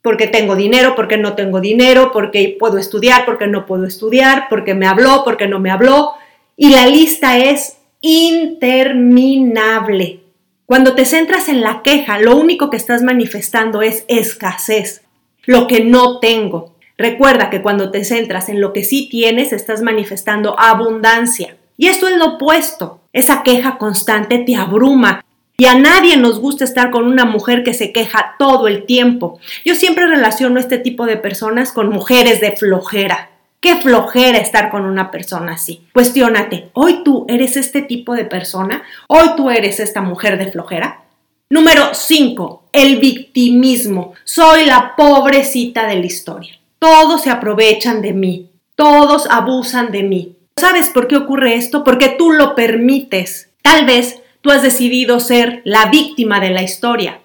porque 0.00 0.28
tengo 0.28 0.54
dinero, 0.54 0.94
porque 0.94 1.16
no 1.16 1.34
tengo 1.34 1.60
dinero, 1.60 2.12
porque 2.12 2.56
puedo 2.56 2.78
estudiar, 2.78 3.24
porque 3.24 3.48
no 3.48 3.66
puedo 3.66 3.84
estudiar, 3.84 4.46
porque 4.48 4.74
me 4.74 4.86
habló, 4.86 5.22
porque 5.24 5.48
no 5.48 5.58
me 5.58 5.72
habló. 5.72 6.12
Y 6.56 6.70
la 6.70 6.86
lista 6.86 7.36
es 7.36 7.78
interminable. 8.00 10.20
Cuando 10.64 10.94
te 10.94 11.04
centras 11.04 11.48
en 11.48 11.62
la 11.62 11.82
queja, 11.82 12.20
lo 12.20 12.36
único 12.36 12.70
que 12.70 12.76
estás 12.76 13.02
manifestando 13.02 13.82
es 13.82 14.04
escasez, 14.06 15.02
lo 15.46 15.66
que 15.66 15.82
no 15.82 16.20
tengo. 16.20 16.76
Recuerda 16.96 17.50
que 17.50 17.60
cuando 17.60 17.90
te 17.90 18.04
centras 18.04 18.48
en 18.48 18.60
lo 18.60 18.72
que 18.72 18.84
sí 18.84 19.08
tienes, 19.10 19.52
estás 19.52 19.82
manifestando 19.82 20.56
abundancia. 20.60 21.56
Y 21.76 21.88
esto 21.88 22.06
es 22.06 22.16
lo 22.16 22.36
opuesto. 22.36 23.00
Esa 23.16 23.42
queja 23.42 23.78
constante 23.78 24.40
te 24.40 24.56
abruma, 24.56 25.24
y 25.56 25.64
a 25.64 25.74
nadie 25.74 26.18
nos 26.18 26.38
gusta 26.38 26.64
estar 26.64 26.90
con 26.90 27.06
una 27.06 27.24
mujer 27.24 27.64
que 27.64 27.72
se 27.72 27.90
queja 27.90 28.34
todo 28.38 28.68
el 28.68 28.84
tiempo. 28.84 29.40
Yo 29.64 29.74
siempre 29.74 30.06
relaciono 30.06 30.60
este 30.60 30.76
tipo 30.76 31.06
de 31.06 31.16
personas 31.16 31.72
con 31.72 31.88
mujeres 31.88 32.42
de 32.42 32.54
flojera. 32.54 33.30
Qué 33.60 33.76
flojera 33.76 34.36
estar 34.36 34.68
con 34.68 34.84
una 34.84 35.10
persona 35.10 35.52
así. 35.52 35.86
Cuestiónate, 35.94 36.68
¿hoy 36.74 37.02
tú 37.04 37.24
eres 37.26 37.56
este 37.56 37.80
tipo 37.80 38.12
de 38.12 38.26
persona? 38.26 38.82
¿Hoy 39.08 39.30
tú 39.34 39.48
eres 39.48 39.80
esta 39.80 40.02
mujer 40.02 40.36
de 40.36 40.52
flojera? 40.52 41.04
Número 41.48 41.94
5. 41.94 42.64
El 42.70 42.98
victimismo. 42.98 44.12
Soy 44.24 44.66
la 44.66 44.94
pobrecita 44.94 45.86
de 45.86 45.96
la 45.96 46.04
historia. 46.04 46.58
Todos 46.78 47.22
se 47.22 47.30
aprovechan 47.30 48.02
de 48.02 48.12
mí. 48.12 48.50
Todos 48.74 49.26
abusan 49.30 49.90
de 49.90 50.02
mí. 50.02 50.36
¿Sabes 50.58 50.88
por 50.88 51.06
qué 51.06 51.16
ocurre 51.16 51.54
esto? 51.54 51.84
Porque 51.84 52.08
tú 52.08 52.32
lo 52.32 52.54
permites. 52.54 53.50
Tal 53.60 53.84
vez 53.84 54.22
tú 54.40 54.50
has 54.50 54.62
decidido 54.62 55.20
ser 55.20 55.60
la 55.64 55.90
víctima 55.90 56.40
de 56.40 56.48
la 56.48 56.62
historia, 56.62 57.20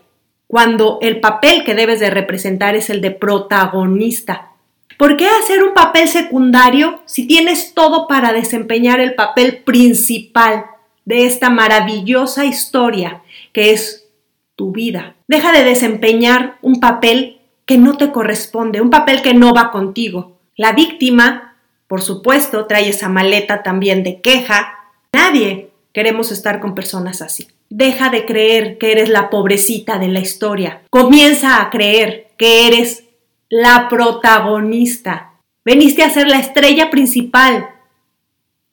cuando 0.47 0.99
el 1.01 1.21
papel 1.21 1.63
que 1.63 1.73
debes 1.73 2.01
de 2.01 2.09
representar 2.09 2.75
es 2.75 2.89
el 2.89 2.99
de 2.99 3.11
protagonista. 3.11 4.51
¿Por 4.97 5.15
qué 5.15 5.27
hacer 5.27 5.63
un 5.63 5.73
papel 5.73 6.09
secundario 6.09 7.01
si 7.05 7.25
tienes 7.25 7.73
todo 7.73 8.05
para 8.05 8.33
desempeñar 8.33 8.99
el 8.99 9.15
papel 9.15 9.59
principal 9.63 10.65
de 11.05 11.25
esta 11.25 11.49
maravillosa 11.49 12.43
historia 12.43 13.21
que 13.53 13.71
es 13.71 14.09
tu 14.57 14.73
vida? 14.73 15.15
Deja 15.29 15.53
de 15.53 15.63
desempeñar 15.63 16.57
un 16.61 16.81
papel 16.81 17.39
que 17.65 17.77
no 17.77 17.95
te 17.95 18.11
corresponde, 18.11 18.81
un 18.81 18.89
papel 18.89 19.21
que 19.21 19.33
no 19.33 19.53
va 19.53 19.71
contigo. 19.71 20.37
La 20.57 20.73
víctima, 20.73 21.50
por 21.91 22.01
supuesto, 22.01 22.67
trae 22.67 22.87
esa 22.87 23.09
maleta 23.09 23.63
también 23.63 24.01
de 24.01 24.21
queja. 24.21 24.79
Nadie 25.11 25.71
Queremos 25.93 26.31
estar 26.31 26.61
con 26.61 26.73
personas 26.73 27.21
así. 27.21 27.49
Deja 27.69 28.09
de 28.09 28.25
creer 28.25 28.77
que 28.77 28.93
eres 28.93 29.09
la 29.09 29.29
pobrecita 29.29 29.97
de 29.97 30.07
la 30.07 30.21
historia. 30.21 30.83
Comienza 30.89 31.61
a 31.61 31.69
creer 31.69 32.29
que 32.37 32.67
eres 32.67 33.03
la 33.49 33.89
protagonista. 33.89 35.33
Veniste 35.65 36.03
a 36.03 36.09
ser 36.09 36.29
la 36.29 36.39
estrella 36.39 36.89
principal 36.89 37.69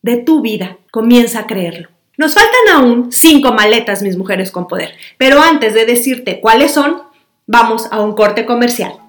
de 0.03 0.19
tu 0.19 0.41
vida. 0.41 0.79
Comienza 0.93 1.41
a 1.41 1.47
creerlo. 1.49 1.89
Nos 2.17 2.35
faltan 2.35 2.69
aún 2.73 3.11
cinco 3.11 3.53
maletas, 3.53 4.01
mis 4.01 4.17
mujeres 4.17 4.53
con 4.53 4.69
poder. 4.69 4.95
Pero 5.17 5.43
antes 5.43 5.75
de 5.75 5.87
decirte 5.87 6.41
cuáles 6.41 6.71
son, 6.71 7.03
vamos 7.49 7.89
a 7.91 8.01
un 8.01 8.15
corte 8.15 8.47
comercial. 8.47 9.08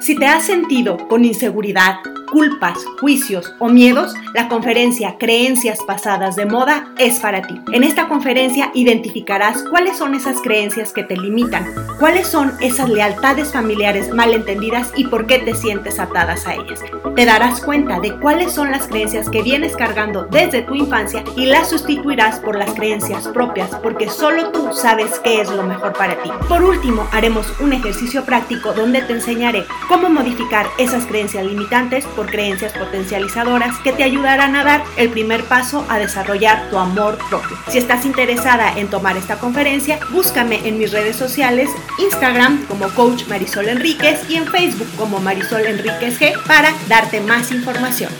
Si 0.00 0.16
te 0.16 0.24
has 0.24 0.46
sentido 0.46 0.96
con 1.08 1.26
inseguridad, 1.26 1.96
culpas, 2.30 2.78
juicios 3.00 3.54
o 3.58 3.68
miedos, 3.68 4.14
la 4.34 4.48
conferencia 4.48 5.16
Creencias 5.18 5.80
pasadas 5.86 6.36
de 6.36 6.46
moda 6.46 6.88
es 6.98 7.20
para 7.20 7.42
ti. 7.42 7.60
En 7.72 7.84
esta 7.84 8.08
conferencia 8.08 8.70
identificarás 8.74 9.62
cuáles 9.64 9.96
son 9.96 10.14
esas 10.14 10.40
creencias 10.40 10.92
que 10.92 11.02
te 11.02 11.16
limitan, 11.16 11.66
cuáles 11.98 12.26
son 12.28 12.52
esas 12.60 12.88
lealtades 12.88 13.52
familiares 13.52 14.12
malentendidas 14.14 14.92
y 14.96 15.06
por 15.06 15.26
qué 15.26 15.38
te 15.38 15.54
sientes 15.54 15.98
atadas 15.98 16.46
a 16.46 16.54
ellas. 16.54 16.80
Te 17.14 17.24
darás 17.24 17.60
cuenta 17.60 18.00
de 18.00 18.16
cuáles 18.16 18.52
son 18.52 18.70
las 18.70 18.86
creencias 18.86 19.28
que 19.28 19.42
vienes 19.42 19.76
cargando 19.76 20.26
desde 20.30 20.62
tu 20.62 20.74
infancia 20.74 21.24
y 21.36 21.46
las 21.46 21.70
sustituirás 21.70 22.38
por 22.40 22.56
las 22.56 22.72
creencias 22.72 23.28
propias 23.28 23.70
porque 23.82 24.08
solo 24.08 24.50
tú 24.50 24.70
sabes 24.72 25.18
qué 25.24 25.40
es 25.40 25.50
lo 25.50 25.64
mejor 25.64 25.92
para 25.92 26.22
ti. 26.22 26.30
Por 26.48 26.62
último, 26.62 27.06
haremos 27.12 27.52
un 27.60 27.72
ejercicio 27.72 28.24
práctico 28.24 28.72
donde 28.72 29.02
te 29.02 29.12
enseñaré 29.12 29.64
cómo 29.88 30.08
modificar 30.08 30.66
esas 30.78 31.06
creencias 31.06 31.44
limitantes 31.44 32.04
creencias 32.26 32.72
potencializadoras 32.72 33.78
que 33.78 33.92
te 33.92 34.02
ayudarán 34.02 34.56
a 34.56 34.64
dar 34.64 34.84
el 34.96 35.10
primer 35.10 35.44
paso 35.44 35.86
a 35.88 35.98
desarrollar 35.98 36.70
tu 36.70 36.78
amor 36.78 37.18
propio. 37.28 37.56
Si 37.68 37.78
estás 37.78 38.04
interesada 38.04 38.72
en 38.76 38.88
tomar 38.88 39.16
esta 39.16 39.38
conferencia, 39.38 39.98
búscame 40.10 40.66
en 40.68 40.78
mis 40.78 40.92
redes 40.92 41.16
sociales, 41.16 41.70
Instagram 41.98 42.66
como 42.66 42.88
Coach 42.90 43.26
Marisol 43.28 43.68
Enríquez 43.68 44.28
y 44.28 44.36
en 44.36 44.46
Facebook 44.46 44.88
como 44.96 45.20
Marisol 45.20 45.66
Enríquez 45.66 46.20
G 46.20 46.32
para 46.46 46.72
darte 46.88 47.20
más 47.20 47.50
información. 47.50 48.12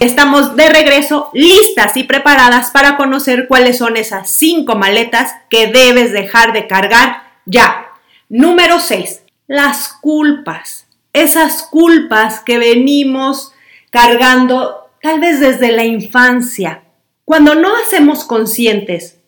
Estamos 0.00 0.54
de 0.54 0.68
regreso, 0.68 1.30
listas 1.34 1.96
y 1.96 2.04
preparadas 2.04 2.70
para 2.70 2.96
conocer 2.96 3.46
cuáles 3.48 3.78
son 3.78 3.96
esas 3.96 4.30
cinco 4.30 4.76
maletas 4.76 5.34
que 5.50 5.66
debes 5.66 6.12
dejar 6.12 6.52
de 6.52 6.68
cargar 6.68 7.24
ya 7.46 7.88
Número 8.30 8.78
6. 8.78 9.22
Las 9.46 9.88
culpas. 9.88 10.86
Esas 11.12 11.62
culpas 11.62 12.40
que 12.40 12.58
venimos 12.58 13.52
cargando 13.90 14.88
tal 15.02 15.20
vez 15.20 15.40
desde 15.40 15.72
la 15.72 15.84
infancia. 15.84 16.82
Cuando 17.24 17.54
no 17.54 17.74
hacemos 17.76 18.24
conscientes 18.24 19.18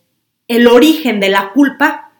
el 0.47 0.67
origen 0.67 1.19
de 1.19 1.29
la 1.29 1.51
culpa, 1.51 2.11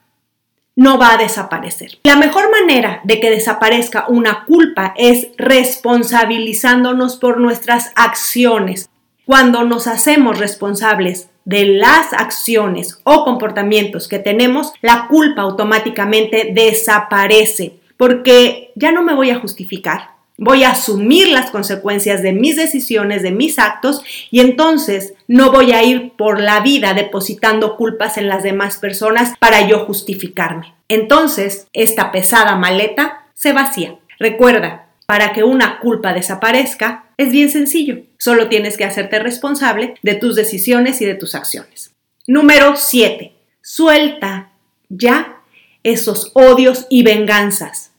no 0.76 0.98
va 0.98 1.14
a 1.14 1.18
desaparecer. 1.18 2.00
La 2.04 2.16
mejor 2.16 2.50
manera 2.50 3.02
de 3.04 3.20
que 3.20 3.30
desaparezca 3.30 4.06
una 4.08 4.46
culpa 4.46 4.94
es 4.98 5.28
responsabilizándonos 5.38 7.18
por 7.18 7.40
nuestras 7.40 7.92
acciones. 7.96 8.90
Cuando 9.26 9.64
nos 9.64 9.88
hacemos 9.88 10.40
responsables 10.40 11.30
de 11.46 11.66
las 11.66 12.14
acciones 12.14 13.00
o 13.04 13.26
comportamientos 13.26 14.08
que 14.08 14.20
tenemos, 14.20 14.74
la 14.82 15.08
culpa 15.08 15.42
automáticamente 15.42 16.52
desaparece 16.54 17.81
porque 18.02 18.72
ya 18.74 18.92
no 18.92 19.04
me 19.04 19.14
voy 19.14 19.30
a 19.30 19.38
justificar, 19.40 20.16
voy 20.36 20.64
a 20.64 20.72
asumir 20.72 21.30
las 21.30 21.52
consecuencias 21.52 22.24
de 22.24 22.34
mis 22.34 22.56
decisiones, 22.56 23.22
de 23.22 23.30
mis 23.30 23.60
actos 23.60 24.02
y 24.32 24.40
entonces 24.40 25.14
no 25.28 25.52
voy 25.52 25.72
a 25.72 25.84
ir 25.84 26.14
por 26.18 26.42
la 26.42 26.62
vida 26.62 26.96
depositando 26.96 27.78
culpas 27.78 28.18
en 28.18 28.28
las 28.28 28.42
demás 28.42 28.78
personas 28.78 29.36
para 29.38 29.68
yo 29.68 29.86
justificarme. 29.86 30.74
Entonces, 30.88 31.68
esta 31.74 32.12
pesada 32.12 32.56
maleta 32.56 33.28
se 33.36 33.54
vacía. 33.54 34.00
Recuerda, 34.18 34.88
para 35.06 35.32
que 35.32 35.44
una 35.44 35.80
culpa 35.80 36.12
desaparezca 36.12 37.06
es 37.18 37.32
bien 37.32 37.52
sencillo. 37.52 38.00
Solo 38.18 38.50
tienes 38.50 38.78
que 38.78 38.86
hacerte 38.86 39.20
responsable 39.20 39.94
de 40.02 40.16
tus 40.16 40.36
decisiones 40.36 41.02
y 41.02 41.06
de 41.06 41.14
tus 41.14 41.36
acciones. 41.36 41.92
Número 42.26 42.78
7. 42.78 43.32
Suelta 43.62 44.54
ya 44.90 45.38
esos 45.84 46.32
odios 46.34 46.88
y 46.90 47.04
venganzas. 47.04 47.91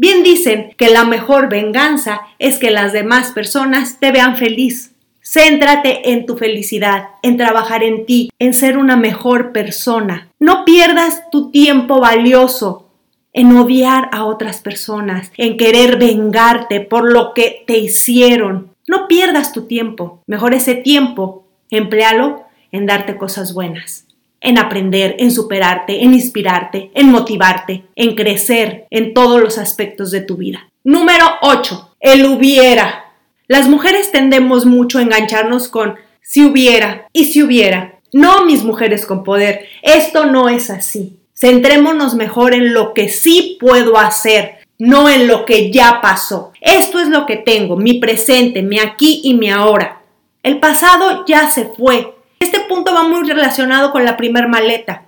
Bien 0.00 0.22
dicen 0.22 0.72
que 0.78 0.88
la 0.88 1.04
mejor 1.04 1.50
venganza 1.50 2.22
es 2.38 2.56
que 2.56 2.70
las 2.70 2.94
demás 2.94 3.32
personas 3.32 4.00
te 4.00 4.10
vean 4.10 4.38
feliz. 4.38 4.94
Céntrate 5.22 6.12
en 6.12 6.24
tu 6.24 6.38
felicidad, 6.38 7.08
en 7.22 7.36
trabajar 7.36 7.82
en 7.82 8.06
ti, 8.06 8.30
en 8.38 8.54
ser 8.54 8.78
una 8.78 8.96
mejor 8.96 9.52
persona. 9.52 10.30
No 10.38 10.64
pierdas 10.64 11.24
tu 11.30 11.50
tiempo 11.50 12.00
valioso 12.00 12.88
en 13.34 13.54
odiar 13.54 14.08
a 14.10 14.24
otras 14.24 14.62
personas, 14.62 15.32
en 15.36 15.58
querer 15.58 15.98
vengarte 15.98 16.80
por 16.80 17.12
lo 17.12 17.34
que 17.34 17.62
te 17.66 17.76
hicieron. 17.76 18.70
No 18.88 19.06
pierdas 19.06 19.52
tu 19.52 19.66
tiempo. 19.66 20.22
Mejor 20.26 20.54
ese 20.54 20.76
tiempo, 20.76 21.44
emplealo 21.68 22.44
en 22.72 22.86
darte 22.86 23.18
cosas 23.18 23.52
buenas, 23.52 24.06
en 24.40 24.58
aprender, 24.58 25.16
en 25.18 25.30
superarte, 25.30 26.02
en 26.02 26.14
inspirarte, 26.14 26.90
en 26.94 27.10
motivarte, 27.10 27.84
en 27.94 28.14
crecer 28.14 28.86
en 28.90 29.14
todos 29.14 29.40
los 29.40 29.58
aspectos 29.58 30.10
de 30.10 30.22
tu 30.22 30.36
vida. 30.36 30.68
Número 30.84 31.26
8. 31.42 31.96
El 32.00 32.24
hubiera. 32.26 33.12
Las 33.48 33.68
mujeres 33.68 34.10
tendemos 34.12 34.64
mucho 34.64 34.98
a 34.98 35.02
engancharnos 35.02 35.68
con 35.68 35.96
si 36.22 36.44
hubiera 36.44 37.08
y 37.12 37.26
si 37.26 37.42
hubiera. 37.42 38.00
No, 38.12 38.44
mis 38.44 38.64
mujeres 38.64 39.06
con 39.06 39.24
poder, 39.24 39.66
esto 39.82 40.26
no 40.26 40.48
es 40.48 40.70
así. 40.70 41.16
Centrémonos 41.34 42.14
mejor 42.14 42.54
en 42.54 42.74
lo 42.74 42.92
que 42.92 43.08
sí 43.08 43.56
puedo 43.60 43.98
hacer, 43.98 44.58
no 44.78 45.08
en 45.08 45.26
lo 45.26 45.44
que 45.44 45.70
ya 45.70 46.00
pasó. 46.02 46.52
Esto 46.60 46.98
es 46.98 47.08
lo 47.08 47.26
que 47.26 47.36
tengo, 47.36 47.76
mi 47.76 47.94
presente, 47.94 48.62
mi 48.62 48.78
aquí 48.78 49.20
y 49.24 49.34
mi 49.34 49.50
ahora. 49.50 50.02
El 50.42 50.58
pasado 50.58 51.24
ya 51.26 51.50
se 51.50 51.66
fue. 51.66 52.14
Este 52.40 52.60
punto 52.60 52.94
va 52.94 53.04
muy 53.04 53.28
relacionado 53.28 53.92
con 53.92 54.04
la 54.04 54.16
primer 54.16 54.48
maleta, 54.48 55.02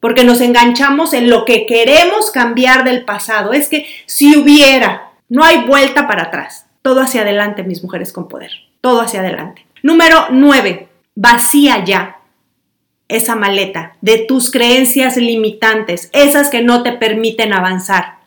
porque 0.00 0.24
nos 0.24 0.40
enganchamos 0.40 1.12
en 1.12 1.28
lo 1.28 1.44
que 1.44 1.66
queremos 1.66 2.30
cambiar 2.30 2.84
del 2.84 3.04
pasado. 3.04 3.52
Es 3.52 3.68
que 3.68 3.86
si 4.06 4.36
hubiera, 4.36 5.10
no 5.28 5.44
hay 5.44 5.64
vuelta 5.66 6.06
para 6.08 6.24
atrás. 6.24 6.66
Todo 6.82 7.00
hacia 7.00 7.22
adelante, 7.22 7.64
mis 7.64 7.82
mujeres 7.82 8.12
con 8.12 8.28
poder. 8.28 8.52
Todo 8.80 9.02
hacia 9.02 9.20
adelante. 9.20 9.66
Número 9.82 10.28
9. 10.30 10.88
Vacía 11.16 11.84
ya 11.84 12.20
esa 13.08 13.34
maleta 13.34 13.96
de 14.00 14.18
tus 14.18 14.50
creencias 14.50 15.16
limitantes, 15.16 16.08
esas 16.12 16.48
que 16.48 16.62
no 16.62 16.82
te 16.82 16.92
permiten 16.92 17.52
avanzar. 17.52 18.20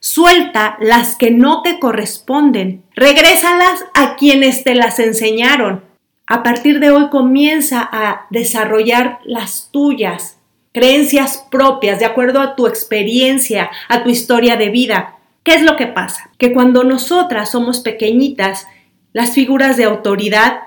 Suelta 0.00 0.78
las 0.80 1.14
que 1.14 1.30
no 1.30 1.60
te 1.60 1.78
corresponden. 1.78 2.82
Regrésalas 2.94 3.84
a 3.94 4.16
quienes 4.16 4.64
te 4.64 4.74
las 4.74 4.98
enseñaron. 4.98 5.84
A 6.32 6.44
partir 6.44 6.78
de 6.78 6.92
hoy 6.92 7.08
comienza 7.08 7.80
a 7.90 8.28
desarrollar 8.30 9.18
las 9.24 9.70
tuyas, 9.72 10.36
creencias 10.72 11.44
propias, 11.50 11.98
de 11.98 12.04
acuerdo 12.04 12.40
a 12.40 12.54
tu 12.54 12.68
experiencia, 12.68 13.68
a 13.88 14.04
tu 14.04 14.10
historia 14.10 14.54
de 14.54 14.70
vida. 14.70 15.16
¿Qué 15.42 15.54
es 15.54 15.62
lo 15.62 15.74
que 15.74 15.88
pasa? 15.88 16.30
Que 16.38 16.52
cuando 16.52 16.84
nosotras 16.84 17.50
somos 17.50 17.80
pequeñitas, 17.80 18.68
las 19.12 19.32
figuras 19.32 19.76
de 19.76 19.82
autoridad 19.82 20.60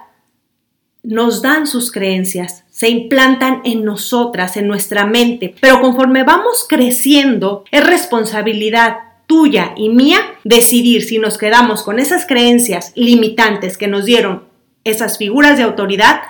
nos 1.01 1.41
dan 1.41 1.65
sus 1.65 1.93
creencias, 1.93 2.65
se 2.69 2.89
implantan 2.89 3.61
en 3.63 3.85
nosotras, 3.85 4.57
en 4.57 4.67
nuestra 4.67 5.05
mente, 5.05 5.55
pero 5.61 5.79
conforme 5.79 6.25
vamos 6.25 6.65
creciendo, 6.67 7.63
es 7.71 7.87
responsabilidad 7.87 8.97
tuya 9.27 9.71
y 9.77 9.87
mía 9.87 10.19
decidir 10.43 11.03
si 11.03 11.19
nos 11.19 11.37
quedamos 11.37 11.83
con 11.83 11.99
esas 11.99 12.25
creencias 12.25 12.91
limitantes 12.97 13.77
que 13.77 13.87
nos 13.87 14.03
dieron 14.03 14.51
esas 14.83 15.17
figuras 15.17 15.57
de 15.57 15.63
autoridad 15.63 16.21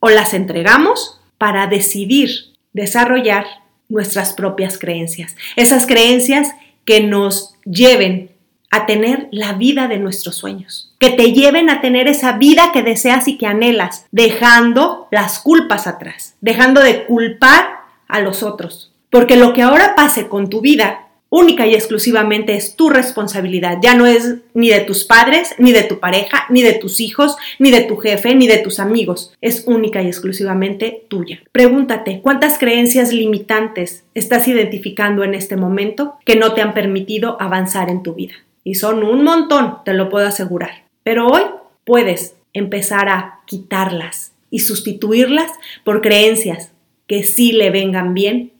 o 0.00 0.10
las 0.10 0.34
entregamos 0.34 1.20
para 1.38 1.66
decidir 1.66 2.30
desarrollar 2.72 3.46
nuestras 3.88 4.32
propias 4.32 4.78
creencias, 4.78 5.36
esas 5.56 5.86
creencias 5.86 6.50
que 6.84 7.00
nos 7.00 7.54
lleven 7.64 8.30
a 8.70 8.86
tener 8.86 9.28
la 9.30 9.52
vida 9.52 9.88
de 9.88 9.98
nuestros 9.98 10.36
sueños, 10.36 10.92
que 10.98 11.10
te 11.10 11.32
lleven 11.32 11.70
a 11.70 11.80
tener 11.80 12.08
esa 12.08 12.32
vida 12.32 12.72
que 12.72 12.82
deseas 12.82 13.28
y 13.28 13.38
que 13.38 13.46
anhelas, 13.46 14.06
dejando 14.10 15.08
las 15.10 15.38
culpas 15.38 15.86
atrás, 15.86 16.34
dejando 16.40 16.82
de 16.82 17.04
culpar 17.04 17.80
a 18.08 18.20
los 18.20 18.42
otros. 18.42 18.92
Porque 19.10 19.36
lo 19.36 19.52
que 19.52 19.62
ahora 19.62 19.94
pase 19.94 20.28
con 20.28 20.50
tu 20.50 20.60
vida, 20.60 21.05
única 21.36 21.66
y 21.66 21.74
exclusivamente 21.74 22.56
es 22.56 22.76
tu 22.76 22.88
responsabilidad. 22.88 23.76
Ya 23.82 23.94
no 23.94 24.06
es 24.06 24.36
ni 24.54 24.70
de 24.70 24.80
tus 24.80 25.04
padres, 25.04 25.54
ni 25.58 25.72
de 25.72 25.82
tu 25.82 26.00
pareja, 26.00 26.46
ni 26.48 26.62
de 26.62 26.72
tus 26.72 26.98
hijos, 26.98 27.36
ni 27.58 27.70
de 27.70 27.82
tu 27.82 27.98
jefe, 27.98 28.34
ni 28.34 28.46
de 28.46 28.56
tus 28.56 28.80
amigos. 28.80 29.34
Es 29.42 29.64
única 29.66 30.02
y 30.02 30.06
exclusivamente 30.06 31.04
tuya. 31.08 31.42
Pregúntate, 31.52 32.20
¿cuántas 32.22 32.58
creencias 32.58 33.12
limitantes 33.12 34.04
estás 34.14 34.48
identificando 34.48 35.24
en 35.24 35.34
este 35.34 35.56
momento 35.56 36.14
que 36.24 36.36
no 36.36 36.54
te 36.54 36.62
han 36.62 36.72
permitido 36.72 37.36
avanzar 37.38 37.90
en 37.90 38.02
tu 38.02 38.14
vida? 38.14 38.34
Y 38.64 38.76
son 38.76 39.02
un 39.02 39.22
montón, 39.22 39.78
te 39.84 39.92
lo 39.92 40.08
puedo 40.08 40.26
asegurar. 40.26 40.84
Pero 41.02 41.26
hoy 41.26 41.42
puedes 41.84 42.34
empezar 42.54 43.10
a 43.10 43.40
quitarlas 43.44 44.32
y 44.50 44.60
sustituirlas 44.60 45.52
por 45.84 46.00
creencias 46.00 46.72
que 47.06 47.24
sí 47.24 47.52
le 47.52 47.70
vengan 47.70 48.14
bien 48.14 48.52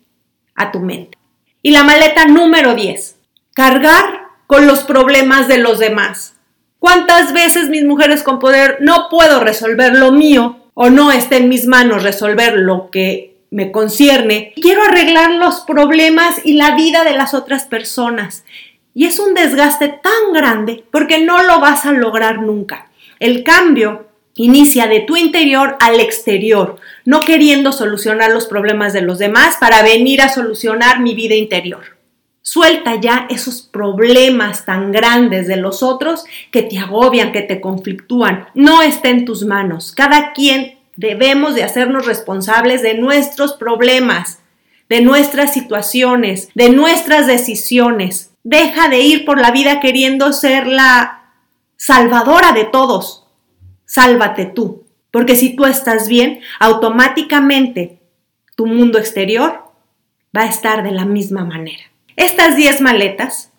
a 0.55 0.71
tu 0.73 0.81
mente. 0.81 1.16
Y 1.67 1.73
la 1.73 1.83
maleta 1.83 2.27
número 2.27 2.77
10. 2.77 3.17
Cargar 3.53 4.29
con 4.47 4.69
los 4.69 4.85
problemas 4.85 5.49
de 5.49 5.59
los 5.59 5.81
demás. 5.81 6.37
¿Cuántas 6.79 7.33
veces 7.33 7.69
mis 7.71 7.85
mujeres 7.85 8.23
con 8.23 8.39
poder 8.39 8.77
no 8.79 9.09
puedo 9.11 9.41
resolver 9.41 9.97
lo 9.97 10.13
mío 10.13 10.59
o 10.75 10.91
no 10.91 11.11
está 11.11 11.39
en 11.39 11.49
mis 11.49 11.67
manos 11.67 12.05
resolver 12.05 12.57
lo 12.57 12.89
que 12.93 13.39
me 13.51 13.73
concierne? 13.73 14.53
Quiero 14.63 14.85
arreglar 14.85 15.33
los 15.33 15.63
problemas 15.63 16.37
y 16.45 16.53
la 16.53 16.77
vida 16.77 17.03
de 17.03 17.15
las 17.15 17.35
otras 17.35 17.65
personas. 17.65 18.45
Y 18.95 19.07
es 19.07 19.19
un 19.19 19.35
desgaste 19.35 19.89
tan 19.89 20.33
grande 20.33 20.85
porque 20.93 21.25
no 21.25 21.43
lo 21.43 21.59
vas 21.59 21.85
a 21.85 21.91
lograr 21.91 22.43
nunca. 22.43 22.93
El 23.19 23.43
cambio 23.43 24.06
inicia 24.37 24.87
de 24.87 25.01
tu 25.01 25.17
interior 25.17 25.77
al 25.81 25.99
exterior, 25.99 26.77
no 27.05 27.21
queriendo 27.21 27.73
solucionar 27.73 28.31
los 28.31 28.47
problemas 28.47 28.93
de 28.93 29.01
los 29.03 29.19
demás 29.19 29.57
para 29.59 29.83
venir 29.83 30.21
a 30.21 30.29
solucionar 30.29 31.01
mi 31.01 31.15
vida 31.15 31.35
interior. 31.35 31.97
Suelta 32.43 32.95
ya 33.01 33.27
esos 33.29 33.63
problemas 33.63 34.65
tan 34.65 34.93
grandes 34.93 35.49
de 35.49 35.57
los 35.57 35.83
otros 35.83 36.25
que 36.53 36.63
te 36.63 36.79
agobian, 36.79 37.33
que 37.33 37.43
te 37.43 37.61
conflictúan. 37.61 38.47
No 38.55 38.83
está 38.83 39.09
en 39.09 39.25
tus 39.25 39.45
manos. 39.45 39.93
Cada 39.93 40.33
quien 40.33 40.79
debemos 40.95 41.57
de 41.57 41.65
hacernos 41.65 42.07
responsables 42.07 42.83
de 42.83 42.95
nuestros 42.95 43.55
problemas, 43.55 44.39
de 44.89 45.01
nuestras 45.01 45.55
situaciones, 45.55 46.49
de 46.55 46.71
nuestras 46.71 47.27
decisiones. 47.27 48.31
Deja 48.45 48.89
de 48.89 49.01
ir 49.01 49.25
por 49.25 49.41
la 49.41 49.51
vida 49.51 49.81
queriendo 49.81 50.33
ser 50.33 50.69
la 50.69 51.33
salvadora 51.77 52.53
de 52.53 52.65
todos. 52.65 53.26
Sálvate 53.87 54.45
tú, 54.47 54.85
porque 55.11 55.37
si 55.37 55.57
tú 55.57 55.65
estás 55.65 56.09
bien, 56.09 56.41
automáticamente 56.61 58.01
tu 58.55 58.67
mundo 58.67 58.99
exterior 58.99 59.65
va 60.37 60.43
a 60.43 60.47
estar 60.47 60.83
de 60.83 60.91
la 60.91 61.05
misma 61.07 61.45
manera. 61.45 61.85
Estas 62.17 62.57
10 62.57 62.81
maletas 62.83 63.53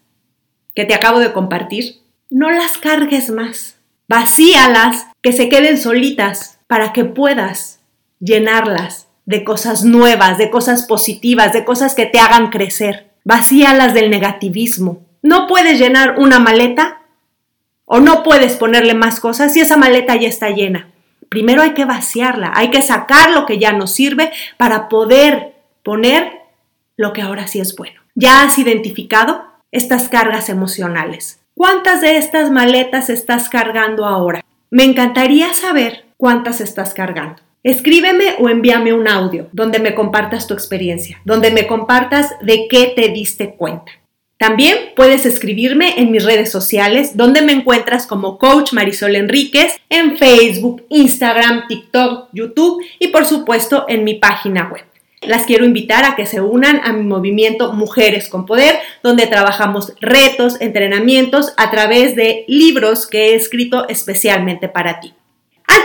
que 0.75 0.85
te 0.85 0.93
acabo 0.93 1.19
de 1.19 1.33
compartir, 1.33 1.95
no 2.29 2.51
las 2.51 2.77
cargues 2.77 3.29
más. 3.29 3.79
Vacíalas, 4.07 5.07
que 5.21 5.33
se 5.33 5.49
queden 5.49 5.77
solitas 5.79 6.59
para 6.67 6.93
que 6.93 7.05
puedas 7.05 7.79
llenarlas 8.19 9.07
de 9.25 9.43
cosas 9.43 9.83
nuevas, 9.83 10.37
de 10.37 10.49
cosas 10.49 10.85
positivas, 10.85 11.53
de 11.53 11.65
cosas 11.65 11.95
que 11.95 12.05
te 12.05 12.19
hagan 12.19 12.49
crecer. 12.49 13.07
vacíalas 13.23 13.93
del 13.93 14.09
negativismo. 14.09 15.01
No 15.21 15.47
puedes 15.47 15.79
llenar 15.79 16.17
una 16.17 16.39
maleta 16.39 17.01
o 17.87 17.99
no 17.99 18.21
puedes 18.21 18.57
ponerle 18.57 18.93
más 18.93 19.19
cosas 19.19 19.53
si 19.53 19.61
esa 19.61 19.77
maleta 19.77 20.15
ya 20.15 20.27
está 20.27 20.49
llena. 20.49 20.89
Primero 21.29 21.61
hay 21.61 21.73
que 21.73 21.85
vaciarla, 21.85 22.51
hay 22.53 22.69
que 22.69 22.81
sacar 22.81 23.31
lo 23.31 23.45
que 23.45 23.57
ya 23.57 23.71
no 23.71 23.87
sirve 23.87 24.31
para 24.57 24.89
poder 24.89 25.55
poner 25.83 26.41
lo 26.97 27.13
que 27.13 27.21
ahora 27.21 27.47
sí 27.47 27.59
es 27.59 27.75
bueno. 27.75 28.01
¿Ya 28.13 28.43
has 28.43 28.59
identificado 28.59 29.45
estas 29.71 30.09
cargas 30.09 30.49
emocionales? 30.49 31.39
¿Cuántas 31.55 32.01
de 32.01 32.17
estas 32.17 32.51
maletas 32.51 33.09
estás 33.09 33.49
cargando 33.49 34.05
ahora? 34.05 34.43
Me 34.69 34.83
encantaría 34.83 35.53
saber 35.53 36.05
cuántas 36.17 36.59
estás 36.61 36.93
cargando. 36.93 37.41
Escríbeme 37.63 38.35
o 38.39 38.49
envíame 38.49 38.93
un 38.93 39.07
audio 39.07 39.47
donde 39.51 39.79
me 39.79 39.95
compartas 39.95 40.45
tu 40.45 40.53
experiencia, 40.53 41.21
donde 41.25 41.51
me 41.51 41.67
compartas 41.67 42.35
de 42.41 42.67
qué 42.69 42.93
te 42.95 43.09
diste 43.09 43.55
cuenta. 43.55 43.91
También 44.37 44.77
puedes 44.95 45.25
escribirme 45.25 45.99
en 45.99 46.11
mis 46.11 46.23
redes 46.23 46.51
sociales, 46.51 47.17
donde 47.17 47.41
me 47.41 47.53
encuentras 47.53 48.05
como 48.05 48.37
Coach 48.37 48.71
Marisol 48.71 49.15
Enríquez, 49.15 49.79
en 49.89 50.15
Facebook, 50.17 50.85
Instagram, 50.89 51.67
TikTok, 51.67 52.29
YouTube 52.33 52.83
y 52.99 53.07
por 53.07 53.25
supuesto 53.25 53.85
en 53.87 54.03
mi 54.03 54.13
página 54.15 54.69
web. 54.71 54.83
Las 55.21 55.47
quiero 55.47 55.65
invitar 55.65 56.05
a 56.05 56.15
que 56.15 56.27
se 56.27 56.39
unan 56.39 56.79
a 56.83 56.93
mi 56.93 57.03
movimiento 57.03 57.73
Mujeres 57.73 58.29
con 58.29 58.45
Poder, 58.45 58.75
donde 59.01 59.25
trabajamos 59.25 59.93
retos, 59.99 60.61
entrenamientos 60.61 61.53
a 61.57 61.71
través 61.71 62.15
de 62.15 62.45
libros 62.47 63.07
que 63.07 63.31
he 63.31 63.35
escrito 63.35 63.89
especialmente 63.89 64.69
para 64.69 64.99
ti. 64.99 65.15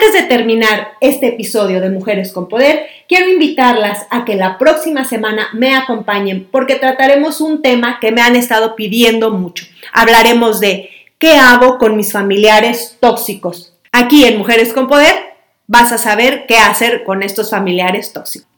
Antes 0.05 0.21
de 0.21 0.27
terminar 0.27 0.95
este 1.01 1.29
episodio 1.29 1.81
de 1.81 1.89
Mujeres 1.89 2.33
con 2.33 2.49
Poder, 2.49 2.87
quiero 3.09 3.29
invitarlas 3.29 4.09
a 4.11 4.25
que 4.25 4.35
la 4.35 4.59
próxima 4.59 5.05
semana 5.05 5.51
me 5.53 5.77
acompañen 5.77 6.49
porque 6.51 6.75
trataremos 6.75 7.41
un 7.41 7.63
tema 7.63 7.99
que 8.01 8.11
me 8.11 8.21
han 8.21 8.35
estado 8.35 8.75
pidiendo 8.75 9.31
mucho. 9.31 9.65
Hablaremos 9.93 10.59
de 10.59 10.91
qué 11.19 11.35
hago 11.35 11.79
con 11.79 11.97
mis 11.97 12.11
familiares 12.11 12.97
tóxicos. 12.99 13.75
Aquí 13.93 14.25
en 14.25 14.39
Mujeres 14.39 14.73
con 14.73 14.89
Poder 14.89 15.15
vas 15.69 15.93
a 15.93 15.99
saber 15.99 16.47
qué 16.49 16.57
hacer 16.57 17.05
con 17.05 17.23
estos 17.23 17.51
familiares 17.51 18.13
tóxicos. 18.13 18.49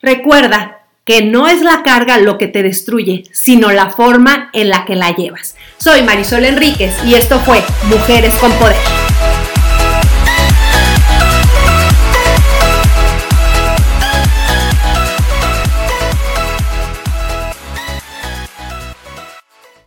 Recuerda 0.00 0.86
que 1.04 1.20
no 1.20 1.48
es 1.48 1.60
la 1.60 1.82
carga 1.82 2.16
lo 2.16 2.38
que 2.38 2.46
te 2.46 2.62
destruye, 2.62 3.24
sino 3.30 3.72
la 3.72 3.90
forma 3.90 4.48
en 4.54 4.70
la 4.70 4.86
que 4.86 4.96
la 4.96 5.14
llevas. 5.14 5.54
Soy 5.76 6.00
Marisol 6.00 6.46
Enríquez 6.46 6.94
y 7.04 7.14
esto 7.14 7.40
fue 7.40 7.62
Mujeres 7.90 8.32
con 8.36 8.50
Poder. 8.52 9.01